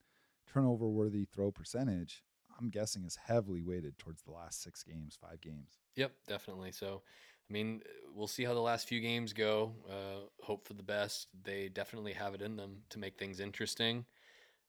[0.53, 2.23] turnover worthy throw percentage,
[2.61, 5.79] I'm guessing is heavily weighted towards the last six games, five games.
[5.97, 6.73] Yep, definitely.
[6.73, 7.03] So,
[7.49, 7.83] I mean,
[8.15, 9.75] we'll see how the last few games go.
[9.89, 11.29] Uh, hope for the best.
[11.43, 14.05] They definitely have it in them to make things interesting.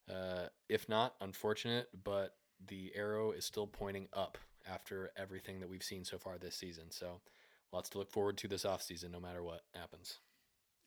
[0.09, 2.35] Uh, if not, unfortunate, but
[2.65, 4.37] the arrow is still pointing up
[4.67, 6.85] after everything that we've seen so far this season.
[6.89, 7.21] So,
[7.71, 10.19] lots to look forward to this offseason, no matter what happens.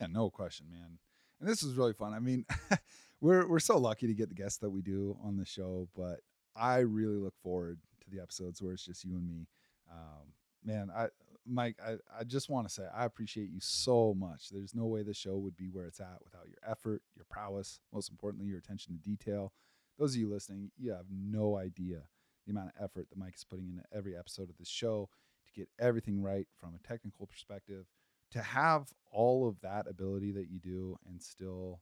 [0.01, 0.99] Yeah, no question, man.
[1.41, 2.15] And this was really fun.
[2.15, 2.45] I mean,
[3.21, 6.21] we're we're so lucky to get the guests that we do on the show, but
[6.57, 9.47] I really look forward to the episodes where it's just you and me.
[9.91, 10.33] Um,
[10.65, 11.09] man, I
[11.47, 14.51] Mike, I, I just want to say I appreciate you so much.
[14.51, 17.81] There's no way the show would be where it's at without your effort, your prowess,
[17.93, 19.53] most importantly, your attention to detail.
[19.99, 22.03] Those of you listening, you have no idea
[22.47, 25.09] the amount of effort that Mike is putting into every episode of this show
[25.47, 27.87] to get everything right from a technical perspective
[28.31, 31.81] to have all of that ability that you do and still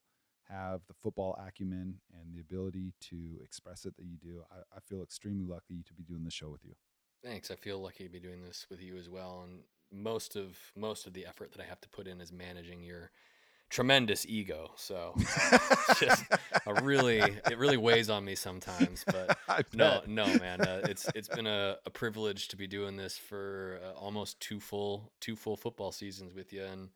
[0.49, 4.81] have the football acumen and the ability to express it that you do, I, I
[4.81, 6.75] feel extremely lucky to be doing this show with you.
[7.25, 7.51] Thanks.
[7.51, 9.45] I feel lucky to be doing this with you as well.
[9.45, 9.61] And
[9.93, 13.11] most of most of the effort that I have to put in is managing your
[13.69, 14.71] tremendous ego.
[14.77, 15.15] So
[15.99, 16.25] just
[16.67, 19.05] a really it really weighs on me sometimes.
[19.05, 19.37] But
[19.75, 23.81] no, no, man, uh, it's it's been a, a privilege to be doing this for
[23.85, 26.89] uh, almost two full two full football seasons with you, and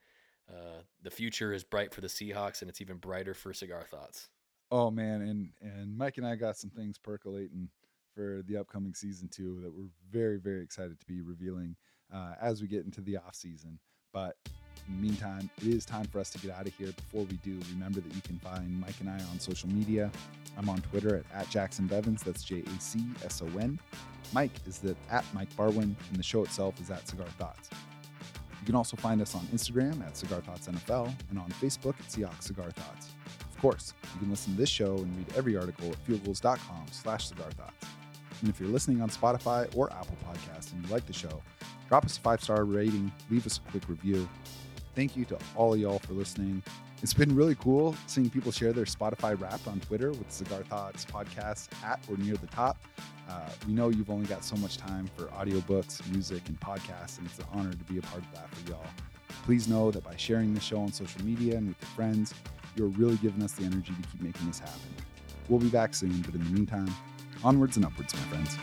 [0.48, 4.28] uh, the future is bright for the Seahawks, and it's even brighter for Cigar Thoughts.
[4.70, 7.68] Oh man, and and Mike and I got some things percolating
[8.14, 11.76] for the upcoming season too that we're very very excited to be revealing
[12.12, 13.78] uh, as we get into the off season.
[14.12, 14.36] But
[14.90, 16.92] in the meantime, it is time for us to get out of here.
[16.92, 20.10] Before we do, remember that you can find Mike and I on social media.
[20.58, 22.24] I'm on Twitter at, at Jacson Bevens.
[22.24, 23.78] That's J A C S O N.
[24.32, 27.70] Mike is the, at Mike Barwin, and the show itself is at Cigar Thoughts.
[28.60, 32.08] You can also find us on Instagram at Cigar Thoughts NFL and on Facebook at
[32.08, 33.10] Seahawks Cigar Thoughts.
[33.60, 37.28] Of course, you can listen to this show and read every article at fieldgulls.com slash
[37.28, 37.86] cigar thoughts.
[38.40, 41.42] And if you're listening on Spotify or Apple Podcasts and you like the show,
[41.88, 44.26] drop us a five-star rating, leave us a quick review.
[44.94, 46.62] Thank you to all of y'all for listening.
[47.02, 51.04] It's been really cool seeing people share their Spotify wrapped on Twitter with Cigar Thoughts
[51.04, 52.76] podcast at or near the top.
[53.28, 57.26] Uh, we know you've only got so much time for audiobooks, music, and podcasts, and
[57.26, 58.84] it's an honor to be a part of that for y'all.
[59.44, 62.34] Please know that by sharing the show on social media and with your friends,
[62.76, 64.80] you're really giving us the energy to keep making this happen.
[65.48, 66.92] We'll be back soon, but in the meantime,
[67.42, 68.56] onwards and upwards, my friends.